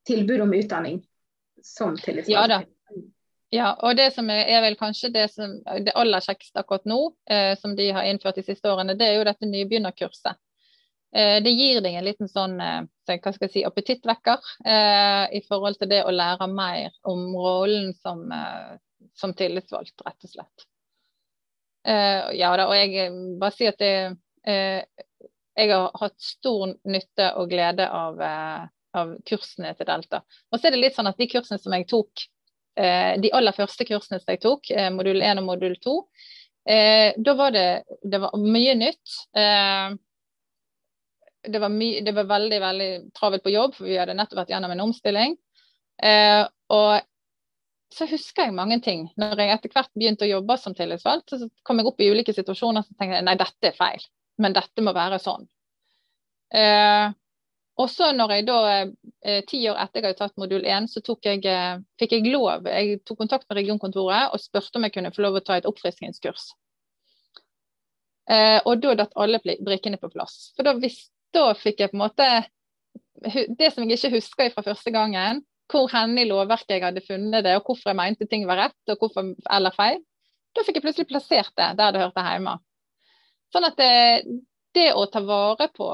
tilbud 0.05 0.43
om 0.43 0.53
utdanning 0.59 0.99
som 1.63 1.95
tillitsvalgt. 1.95 2.35
Ja 2.35 2.47
da. 2.51 2.61
Ja, 3.53 3.67
og 3.85 3.93
det 3.97 4.07
som 4.15 4.29
er, 4.33 4.61
vel 4.63 4.75
kanskje 4.79 5.11
det, 5.13 5.27
som, 5.29 5.59
det 5.85 5.93
aller 5.99 6.23
kjekkeste 6.25 6.63
akkurat 6.63 6.87
nå, 6.89 6.97
eh, 7.29 7.51
som 7.61 7.75
de 7.77 7.91
har 7.93 8.07
innført 8.09 8.39
de 8.39 8.43
siste 8.47 8.71
årene, 8.71 8.95
det 8.97 9.05
er 9.05 9.19
jo 9.19 9.27
dette 9.27 9.45
nybegynnerkurset. 9.45 10.39
Eh, 11.13 11.35
det 11.45 11.53
gir 11.53 11.83
deg 11.85 11.99
en 11.99 12.07
liten 12.07 12.31
sånn 12.31 12.55
eh, 12.57 12.79
hva 13.11 13.33
skal 13.35 13.45
jeg 13.45 13.53
si, 13.53 13.63
appetittvekker 13.67 14.49
eh, 14.65 15.37
i 15.37 15.43
forhold 15.45 15.77
til 15.77 15.91
det 15.93 16.01
å 16.01 16.15
lære 16.15 16.49
mer 16.49 16.97
om 17.13 17.27
rollen 17.37 17.93
som, 17.99 18.25
eh, 18.33 18.73
som 19.21 19.37
tillitsvalgt, 19.37 20.01
rett 20.01 20.29
og 20.29 20.33
slett. 20.33 20.69
ja 21.85 22.49
da, 22.55 22.65
og 22.71 22.77
jeg 22.79 23.09
bare 23.37 23.51
sier 23.51 23.73
at 23.73 23.81
det 23.81 24.53
jeg 25.59 25.69
har 25.69 25.89
hatt 25.99 26.21
stor 26.23 26.71
nytte 26.87 27.33
og 27.37 27.49
glede 27.51 27.85
av, 27.85 28.21
av 28.95 29.17
kursene 29.27 29.73
til 29.75 29.89
Delta. 29.89 30.21
Og 30.49 30.57
så 30.57 30.69
er 30.69 30.73
det 30.73 30.79
litt 30.79 30.95
sånn 30.95 31.11
at 31.11 31.19
de 31.19 31.27
kursene 31.27 31.59
som 31.59 31.75
jeg 31.75 31.91
tok 31.91 32.23
Eh, 32.23 32.42
de 32.75 33.31
aller 33.35 33.55
første 33.55 33.85
kursene 33.85 34.19
som 34.21 34.33
jeg 34.33 34.41
tok, 34.43 34.71
eh, 34.73 34.89
modul 34.93 35.21
1 35.21 35.41
og 35.41 35.47
modul 35.47 35.75
2, 35.83 35.95
eh, 36.69 37.13
da 37.17 37.35
var 37.37 37.53
det, 37.53 37.67
det 38.01 38.21
var 38.23 38.35
mye 38.39 38.75
nytt. 38.79 39.15
Det 41.43 41.59
var, 41.59 41.69
my, 41.69 41.87
det 42.05 42.13
var, 42.15 42.27
veldig 42.29 42.59
veldig 42.63 42.91
travelt 43.17 43.43
på 43.43 43.51
jobb, 43.51 43.73
for 43.75 43.89
vi 43.89 43.97
hadde 43.99 44.15
nettopp 44.15 44.39
vært 44.43 44.53
gjennom 44.53 44.71
en 44.71 44.85
omstilling. 44.85 45.33
og 46.73 46.93
så 47.93 48.07
husker 48.09 48.47
jeg 48.47 48.55
mange 48.55 48.79
ting. 48.81 49.09
Når 49.19 49.37
jeg 49.37 49.51
etter 49.53 49.73
hvert 49.73 49.91
begynte 49.93 50.25
å 50.25 50.31
jobbe 50.31 50.55
som 50.57 50.73
tillitsvalgt, 50.73 51.35
så 51.35 51.49
kom 51.67 51.77
jeg 51.77 51.89
opp 51.91 51.99
i 52.01 52.07
ulike 52.09 52.33
situasjoner 52.33 52.81
og 52.81 52.95
tenkte 52.95 53.19
jeg 53.19 53.25
nei, 53.27 53.35
dette 53.37 53.69
er 53.69 53.75
feil. 53.77 54.07
Men 54.41 54.55
dette 54.55 54.81
må 54.81 54.95
være 54.95 55.19
sånn. 55.21 55.43
Og 56.53 57.19
så 57.89 58.11
når 58.13 58.31
jeg 58.35 58.45
da, 58.45 58.57
eh, 59.25 59.39
ti 59.49 59.63
år 59.69 59.79
etter 59.81 59.99
jeg 59.99 60.05
hadde 60.11 60.19
tatt 60.19 60.35
modul 60.37 60.65
1, 60.65 60.87
så 60.91 61.01
jeg, 61.25 61.45
eh, 61.49 61.79
fikk 61.99 62.11
jeg 62.11 62.29
lov. 62.29 62.67
Jeg 62.69 62.99
tok 63.03 63.17
kontakt 63.17 63.49
med 63.49 63.57
regionkontoret 63.57 64.33
og 64.33 64.39
spurte 64.39 64.77
om 64.77 64.83
jeg 64.83 64.93
kunne 64.93 65.11
få 65.11 65.23
lov 65.25 65.39
å 65.39 65.43
ta 65.43 65.57
et 65.57 65.65
oppfriskningskurs. 65.65 66.53
Eh, 68.29 68.59
og 68.65 68.79
da 68.79 68.93
datt 68.95 69.17
alle 69.17 69.39
brikkene 69.41 69.97
på 69.99 70.11
plass. 70.13 70.53
For 70.55 70.63
da, 70.63 70.73
visst, 70.79 71.11
da 71.33 71.53
fikk 71.53 71.79
jeg 71.79 71.91
på 71.91 71.97
en 71.97 72.05
måte 72.05 72.27
Det 73.23 73.69
som 73.71 73.85
jeg 73.87 73.95
ikke 73.95 74.17
husker 74.17 74.49
fra 74.51 74.63
første 74.65 74.91
gangen, 74.91 75.45
hvor 75.71 75.87
hen 75.87 76.17
i 76.19 76.25
lovverket 76.27 76.73
jeg 76.75 76.83
hadde 76.83 77.03
funnet 77.05 77.45
det, 77.45 77.53
og 77.55 77.69
hvorfor 77.69 77.93
jeg 77.93 77.95
mente 77.95 78.27
ting 78.27 78.43
var 78.49 78.57
rett 78.57 78.91
og 78.91 78.99
hvorfor, 78.99 79.29
eller 79.49 79.71
feil, 79.71 80.01
da 80.51 80.63
fikk 80.65 80.75
jeg 80.75 80.83
plutselig 80.83 81.07
plassert 81.07 81.53
det 81.55 81.69
der 81.79 81.93
det 81.93 82.01
hørte 82.01 82.25
hjemme. 82.25 82.57
Sånn 83.53 83.69
at 83.69 83.77
det, 83.79 84.25
det 84.75 84.89
å 84.91 85.05
ta 85.07 85.21
vare 85.23 85.69
på 85.71 85.87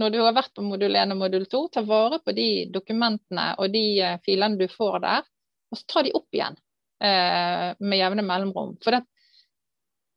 når 0.00 0.14
du 0.14 0.18
har 0.22 0.34
vært 0.36 0.54
på 0.56 0.64
modul 0.64 0.96
1 0.96 1.12
og 1.14 1.20
modul 1.20 1.46
2, 1.52 1.60
ta 1.74 1.84
vare 1.86 2.20
på 2.24 2.34
de 2.36 2.48
dokumentene 2.72 3.52
og 3.60 3.70
de 3.74 3.84
uh, 4.00 4.16
filene 4.24 4.60
du 4.60 4.66
får 4.72 5.00
der, 5.04 5.26
og 5.70 5.78
så 5.78 5.86
ta 5.92 6.02
de 6.02 6.12
opp 6.18 6.34
igjen 6.34 6.56
eh, 7.04 7.68
med 7.78 8.00
jevne 8.00 8.24
mellomrom. 8.26 8.72
For 8.82 8.96
det, 8.96 9.04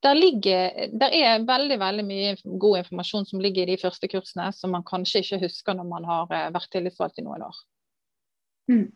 der, 0.02 0.18
ligger, 0.18 0.88
der 0.98 1.14
er 1.14 1.46
veldig 1.46 1.78
veldig 1.80 2.06
mye 2.08 2.32
god 2.60 2.80
informasjon 2.80 3.28
som 3.30 3.44
ligger 3.44 3.68
i 3.68 3.76
de 3.76 3.82
første 3.84 4.10
kursene, 4.10 4.48
som 4.58 4.74
man 4.74 4.86
kanskje 4.88 5.22
ikke 5.22 5.44
husker 5.46 5.78
når 5.78 5.86
man 5.92 6.10
har 6.10 6.26
uh, 6.32 6.48
vært 6.56 6.72
tillitsvalgt 6.74 7.22
i 7.22 7.28
noen 7.28 7.46
år. 7.46 7.62
Mm. 8.72 8.88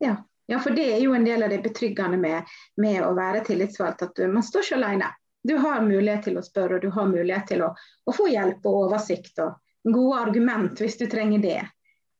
Ja. 0.00 0.16
ja. 0.48 0.62
for 0.64 0.72
det 0.72 0.88
er 0.94 1.04
jo 1.04 1.12
en 1.16 1.28
del 1.28 1.44
av 1.44 1.52
det 1.52 1.60
betryggende 1.66 2.16
med, 2.22 2.56
med 2.80 3.02
å 3.04 3.12
være 3.18 3.44
tillitsvalgt, 3.44 4.08
at 4.08 4.24
man 4.32 4.48
står 4.48 4.64
ikke 4.64 4.80
alene. 4.80 5.12
Du 5.46 5.54
har 5.62 5.84
mulighet 5.84 6.26
til 6.26 6.38
å 6.40 6.44
spørre, 6.44 6.78
og 6.78 6.82
du 6.82 6.90
har 6.94 7.08
mulighet 7.10 7.50
til 7.52 7.62
å, 7.66 7.70
å 8.06 8.14
få 8.14 8.26
hjelp 8.32 8.66
og 8.66 8.86
oversikt 8.86 9.38
og 9.44 9.60
gode 9.86 10.20
argument 10.20 10.80
hvis 10.82 10.98
du 10.98 11.06
trenger 11.10 11.42
det. 11.42 11.60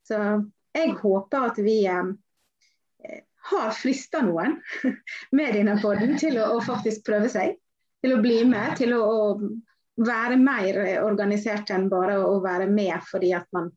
Så 0.07 0.21
jeg 0.77 0.95
håper 1.01 1.49
at 1.49 1.59
vi 1.65 1.81
eh, 1.91 2.13
har 3.51 3.71
frista 3.75 4.23
noen 4.23 4.59
med 5.39 5.55
denne 5.57 5.79
poden 5.83 6.15
til 6.21 6.39
å, 6.39 6.53
å, 6.57 6.61
faktisk 6.65 7.07
prøve 7.07 7.31
seg. 7.33 7.57
Til 8.05 8.15
å 8.15 8.23
bli 8.23 8.43
med, 8.47 8.77
til 8.79 8.95
å, 8.95 9.03
å 9.03 10.05
være 10.07 10.37
mer 10.39 10.79
organisert 11.03 11.73
enn 11.75 11.89
bare 11.91 12.21
å 12.23 12.39
være 12.45 12.69
med 12.71 13.01
fordi 13.09 13.33
at 13.35 13.49
man, 13.57 13.71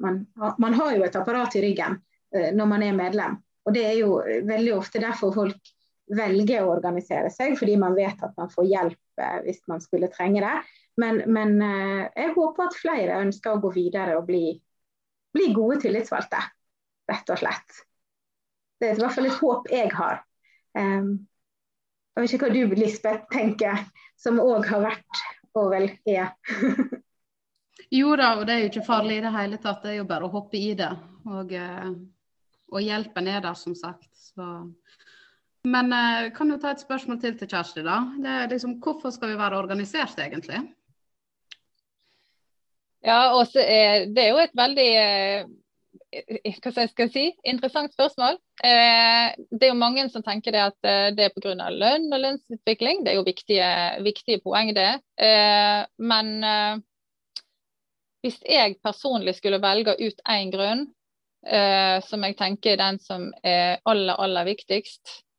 man, 0.00 0.22
man 0.62 0.76
har 0.78 0.94
jo 0.96 1.04
et 1.04 1.16
apparat 1.18 1.56
i 1.58 1.64
ryggen 1.66 1.98
eh, 2.34 2.52
når 2.56 2.70
man 2.70 2.86
er 2.86 2.96
medlem. 2.96 3.40
Og 3.64 3.74
det 3.74 3.84
er 3.88 3.98
jo 3.98 4.20
veldig 4.48 4.76
ofte 4.76 5.02
derfor 5.02 5.34
folk 5.34 5.73
velger 6.12 6.64
å 6.64 6.74
organisere 6.74 7.30
seg, 7.32 7.56
fordi 7.58 7.76
man 7.80 7.96
vet 7.96 8.20
at 8.22 8.34
man 8.36 8.50
får 8.52 8.66
hjelp 8.68 9.22
eh, 9.22 9.38
hvis 9.46 9.62
man 9.70 9.80
skulle 9.84 10.12
trenge 10.12 10.42
det. 10.44 10.54
Men, 11.00 11.22
men 11.32 11.56
eh, 11.64 12.04
jeg 12.12 12.34
håper 12.36 12.68
at 12.68 12.78
flere 12.78 13.20
ønsker 13.24 13.54
å 13.54 13.62
gå 13.62 13.72
videre 13.74 14.18
og 14.18 14.28
bli, 14.28 14.46
bli 15.34 15.50
gode 15.56 15.80
tillitsvalgte, 15.84 16.42
rett 17.10 17.32
og 17.34 17.40
slett. 17.40 17.84
Det 18.80 18.90
er 18.90 18.98
i 18.98 19.04
hvert 19.04 19.16
fall 19.16 19.30
et 19.30 19.40
håp 19.40 19.70
jeg 19.72 19.92
har. 19.94 20.20
Um, 20.74 21.14
jeg 22.14 22.22
vet 22.22 22.34
ikke 22.36 22.48
hva 22.48 22.54
du 22.54 22.74
Lisbeth 22.78 23.30
tenker, 23.32 23.80
som 24.20 24.38
òg 24.42 24.66
har 24.68 24.84
vært 24.84 25.22
og 25.58 25.70
vel 25.72 25.88
er. 26.10 26.34
jo 27.98 28.14
da, 28.18 28.34
og 28.38 28.44
det 28.46 28.54
er 28.54 28.62
jo 28.64 28.70
ikke 28.72 28.86
farlig 28.86 29.18
i 29.18 29.24
det 29.24 29.32
hele 29.34 29.58
tatt. 29.62 29.82
Det 29.82 29.94
er 29.94 30.00
jo 30.00 30.08
bare 30.10 30.28
å 30.28 30.32
hoppe 30.34 30.58
i 30.58 30.74
det. 30.78 30.90
Og, 31.30 31.54
eh, 31.54 31.90
og 32.74 32.82
hjelpen 32.82 33.30
er 33.30 33.42
der, 33.44 33.58
som 33.58 33.74
sagt. 33.78 34.10
Så 34.18 34.48
men 35.64 35.92
uh, 35.92 36.30
kan 36.36 36.48
du 36.50 36.58
ta 36.60 36.74
et 36.74 36.82
spørsmål 36.84 37.20
til 37.22 37.36
til 37.38 37.50
Kjersti, 37.50 37.84
da? 37.86 38.00
Liksom, 38.50 38.78
hvorfor 38.84 39.14
skal 39.14 39.32
vi 39.32 39.38
være 39.40 39.58
organisert, 39.58 40.18
egentlig? 40.20 40.62
Ja, 43.04 43.34
også, 43.36 43.60
eh, 43.60 44.08
Det 44.08 44.22
er 44.22 44.30
jo 44.32 44.40
et 44.40 44.54
veldig 44.56 44.88
eh, 44.96 45.44
hva 46.62 46.70
skal 46.72 47.04
jeg 47.04 47.10
si, 47.12 47.24
interessant 47.44 47.92
spørsmål. 47.92 48.38
Eh, 48.64 49.34
det 49.52 49.66
er 49.66 49.72
jo 49.72 49.76
mange 49.80 50.06
som 50.08 50.24
tenker 50.24 50.54
det 50.54 50.62
at 50.62 50.88
eh, 50.88 51.10
det 51.16 51.26
er 51.26 51.34
pga. 51.34 51.68
lønn 51.68 52.08
og 52.12 52.22
lønnsutvikling. 52.22 53.04
Det 53.04 53.12
er 53.12 53.18
jo 53.18 53.26
viktige, 53.26 53.68
viktige 54.06 54.40
poeng, 54.40 54.72
det. 54.74 55.02
Eh, 55.20 55.84
men 55.98 56.32
eh, 56.44 56.80
hvis 58.24 58.40
jeg 58.48 58.78
personlig 58.82 59.36
skulle 59.36 59.60
velge 59.60 59.98
ut 60.00 60.28
én 60.28 60.52
grunn, 60.52 60.86
som 62.08 62.22
jeg 62.24 62.38
tenker 62.38 62.72
er 62.72 62.78
den 62.80 62.98
som 63.04 63.26
er 63.44 63.76
aller, 63.84 64.16
aller 64.16 64.46
viktigst, 64.48 65.10
Eh, 65.10 65.33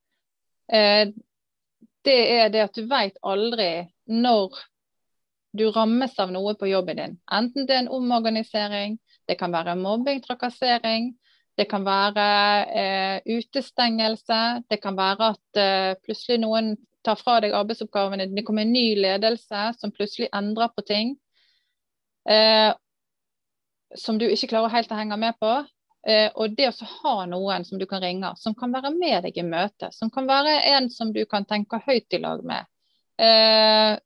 det 0.69 2.15
er 2.37 2.49
det 2.53 2.63
at 2.63 2.77
du 2.77 2.87
veit 2.89 3.17
aldri 3.21 3.85
når 4.09 4.55
du 5.55 5.69
rammes 5.71 6.19
av 6.19 6.31
noe 6.33 6.55
på 6.59 6.69
jobben 6.69 6.99
din. 6.99 7.13
Enten 7.31 7.67
det 7.67 7.75
er 7.75 7.83
en 7.85 7.93
omorganisering, 7.95 8.97
det 9.27 9.37
kan 9.39 9.53
være 9.53 9.75
mobbing, 9.79 10.21
trakassering, 10.23 11.13
det 11.57 11.67
kan 11.71 11.85
være 11.85 12.25
eh, 12.75 13.37
utestengelse, 13.37 14.41
det 14.69 14.81
kan 14.83 14.97
være 14.97 15.31
at 15.35 15.61
eh, 15.61 15.91
plutselig 16.03 16.41
noen 16.43 16.73
tar 17.05 17.19
fra 17.19 17.37
deg 17.43 17.55
arbeidsoppgavene, 17.55 18.27
det 18.33 18.43
kommer 18.45 18.65
en 18.65 18.73
ny 18.75 18.95
ledelse 18.99 19.69
som 19.79 19.93
plutselig 19.95 20.27
endrer 20.35 20.73
på 20.75 20.83
ting. 20.87 21.15
Eh, 22.27 22.73
som 23.95 24.19
du 24.19 24.25
ikke 24.27 24.51
klarer 24.51 24.73
helt 24.73 24.91
å 24.91 24.99
henge 24.99 25.17
med 25.21 25.37
på. 25.39 25.53
Eh, 26.05 26.29
og 26.37 26.53
det 26.53 26.69
å 26.69 26.87
ha 27.01 27.15
noen 27.25 27.65
som 27.65 27.79
du 27.81 27.87
kan 27.89 28.03
ringe, 28.03 28.29
som 28.37 28.53
kan 28.57 28.73
være 28.73 28.91
med 28.93 29.25
deg 29.25 29.39
i 29.41 29.45
møte, 29.45 29.89
som 29.91 30.11
kan 30.13 30.27
være 30.29 30.59
en 30.75 30.89
som 30.93 31.09
du 31.13 31.23
kan 31.25 31.47
tenke 31.49 31.81
høyt 31.81 32.13
i 32.13 32.19
lag 32.21 32.43
med, 32.45 32.67
eh, 33.17 33.97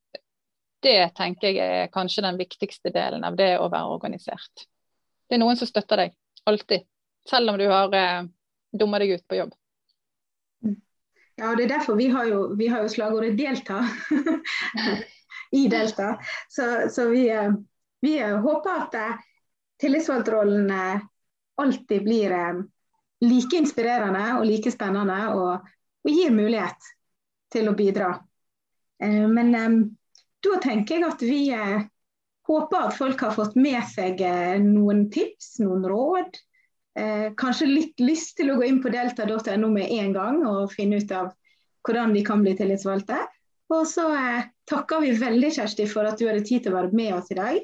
det 0.80 1.00
tenker 1.18 1.52
jeg 1.52 1.84
er 1.84 1.92
kanskje 1.92 2.24
den 2.24 2.40
viktigste 2.40 2.94
delen 2.96 3.26
av 3.28 3.36
det 3.36 3.58
å 3.60 3.68
være 3.68 3.98
organisert. 3.98 4.68
Det 5.28 5.36
er 5.36 5.44
noen 5.44 5.60
som 5.60 5.68
støtter 5.68 6.06
deg, 6.06 6.16
alltid. 6.48 6.88
Selv 7.28 7.52
om 7.52 7.60
du 7.60 7.68
har 7.68 7.92
eh, 7.92 8.24
dumma 8.72 9.04
deg 9.04 9.18
ut 9.18 9.28
på 9.28 9.42
jobb. 9.42 9.52
Ja, 11.40 11.52
og 11.52 11.60
det 11.60 11.68
er 11.68 11.76
derfor 11.76 12.00
vi 12.00 12.08
har 12.12 12.32
jo, 12.32 12.42
vi 12.56 12.68
har 12.68 12.84
jo 12.84 12.92
slagordet 12.92 13.36
'delta' 13.36 13.84
i 15.60 15.68
Delta. 15.68 16.16
Så, 16.48 16.90
så 16.92 17.10
vi, 17.12 17.28
vi, 18.02 18.20
håper 18.24 18.70
at 18.70 18.98
tillitsvalgtrollen 19.80 20.72
alltid 21.62 22.04
blir 22.04 22.32
eh, 22.32 22.62
like 23.26 23.58
inspirerende 23.58 24.26
og 24.40 24.48
like 24.48 24.72
spennende 24.72 25.20
og, 25.36 25.70
og 26.06 26.12
gir 26.12 26.34
mulighet 26.34 26.92
til 27.54 27.70
å 27.70 27.76
bidra. 27.78 28.12
Eh, 29.04 29.26
men 29.28 29.56
eh, 29.56 29.80
da 30.46 30.60
tenker 30.64 31.00
jeg 31.00 31.08
at 31.10 31.24
vi 31.26 31.42
håper 32.50 32.86
at 32.86 32.96
folk 32.98 33.26
har 33.26 33.36
fått 33.36 33.58
med 33.60 33.82
seg 33.92 34.22
noen 34.64 35.10
tips, 35.12 35.58
noen 35.60 35.84
råd. 35.86 36.38
Kanskje 37.38 37.68
litt 37.68 38.00
lyst 38.02 38.38
til 38.40 38.50
å 38.50 38.56
gå 38.58 38.64
inn 38.66 38.80
på 38.82 38.90
delta.no 38.90 39.68
med 39.70 39.92
en 40.00 40.16
gang 40.16 40.40
og 40.48 40.72
finne 40.72 41.02
ut 41.04 41.12
av 41.14 41.28
hvordan 41.86 42.16
de 42.16 42.24
kan 42.26 42.42
bli 42.42 42.56
tillitsvalgte. 42.58 43.20
Og 43.76 43.84
så 43.92 44.08
takker 44.72 45.04
vi 45.04 45.12
veldig 45.20 45.52
Kjersti 45.60 45.86
for 45.92 46.08
at 46.08 46.18
du 46.18 46.26
hadde 46.26 46.48
tid 46.48 46.64
til 46.64 46.74
å 46.74 46.80
være 46.80 46.96
med 46.96 47.20
oss 47.20 47.30
i 47.36 47.38
dag. 47.38 47.60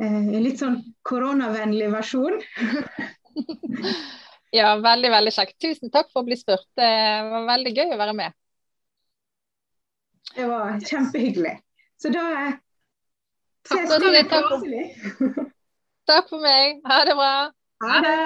En 0.00 0.30
eh, 0.32 0.40
litt 0.40 0.60
sånn 0.62 0.78
koronavennlig 1.06 1.90
versjon. 1.92 2.38
ja, 4.58 4.74
veldig, 4.80 5.12
veldig 5.12 5.34
kjekt. 5.36 5.58
Tusen 5.60 5.92
takk 5.92 6.10
for 6.12 6.22
å 6.22 6.28
bli 6.28 6.38
spurt. 6.40 6.66
Det 6.78 6.90
var 7.30 7.48
veldig 7.50 7.74
gøy 7.76 7.94
å 7.94 8.00
være 8.00 8.16
med. 8.16 8.36
Det 10.30 10.46
var 10.48 10.80
kjempehyggelig. 10.86 11.56
Så 12.00 12.12
da 12.14 12.26
ses 13.68 13.96
vi. 14.00 14.24
Takk, 14.30 14.52
takk 16.08 16.30
for 16.32 16.42
meg. 16.42 16.80
Ha 16.88 17.00
det 17.08 17.16
bra. 17.18 17.32
Ha 17.84 18.02
det. 18.06 18.18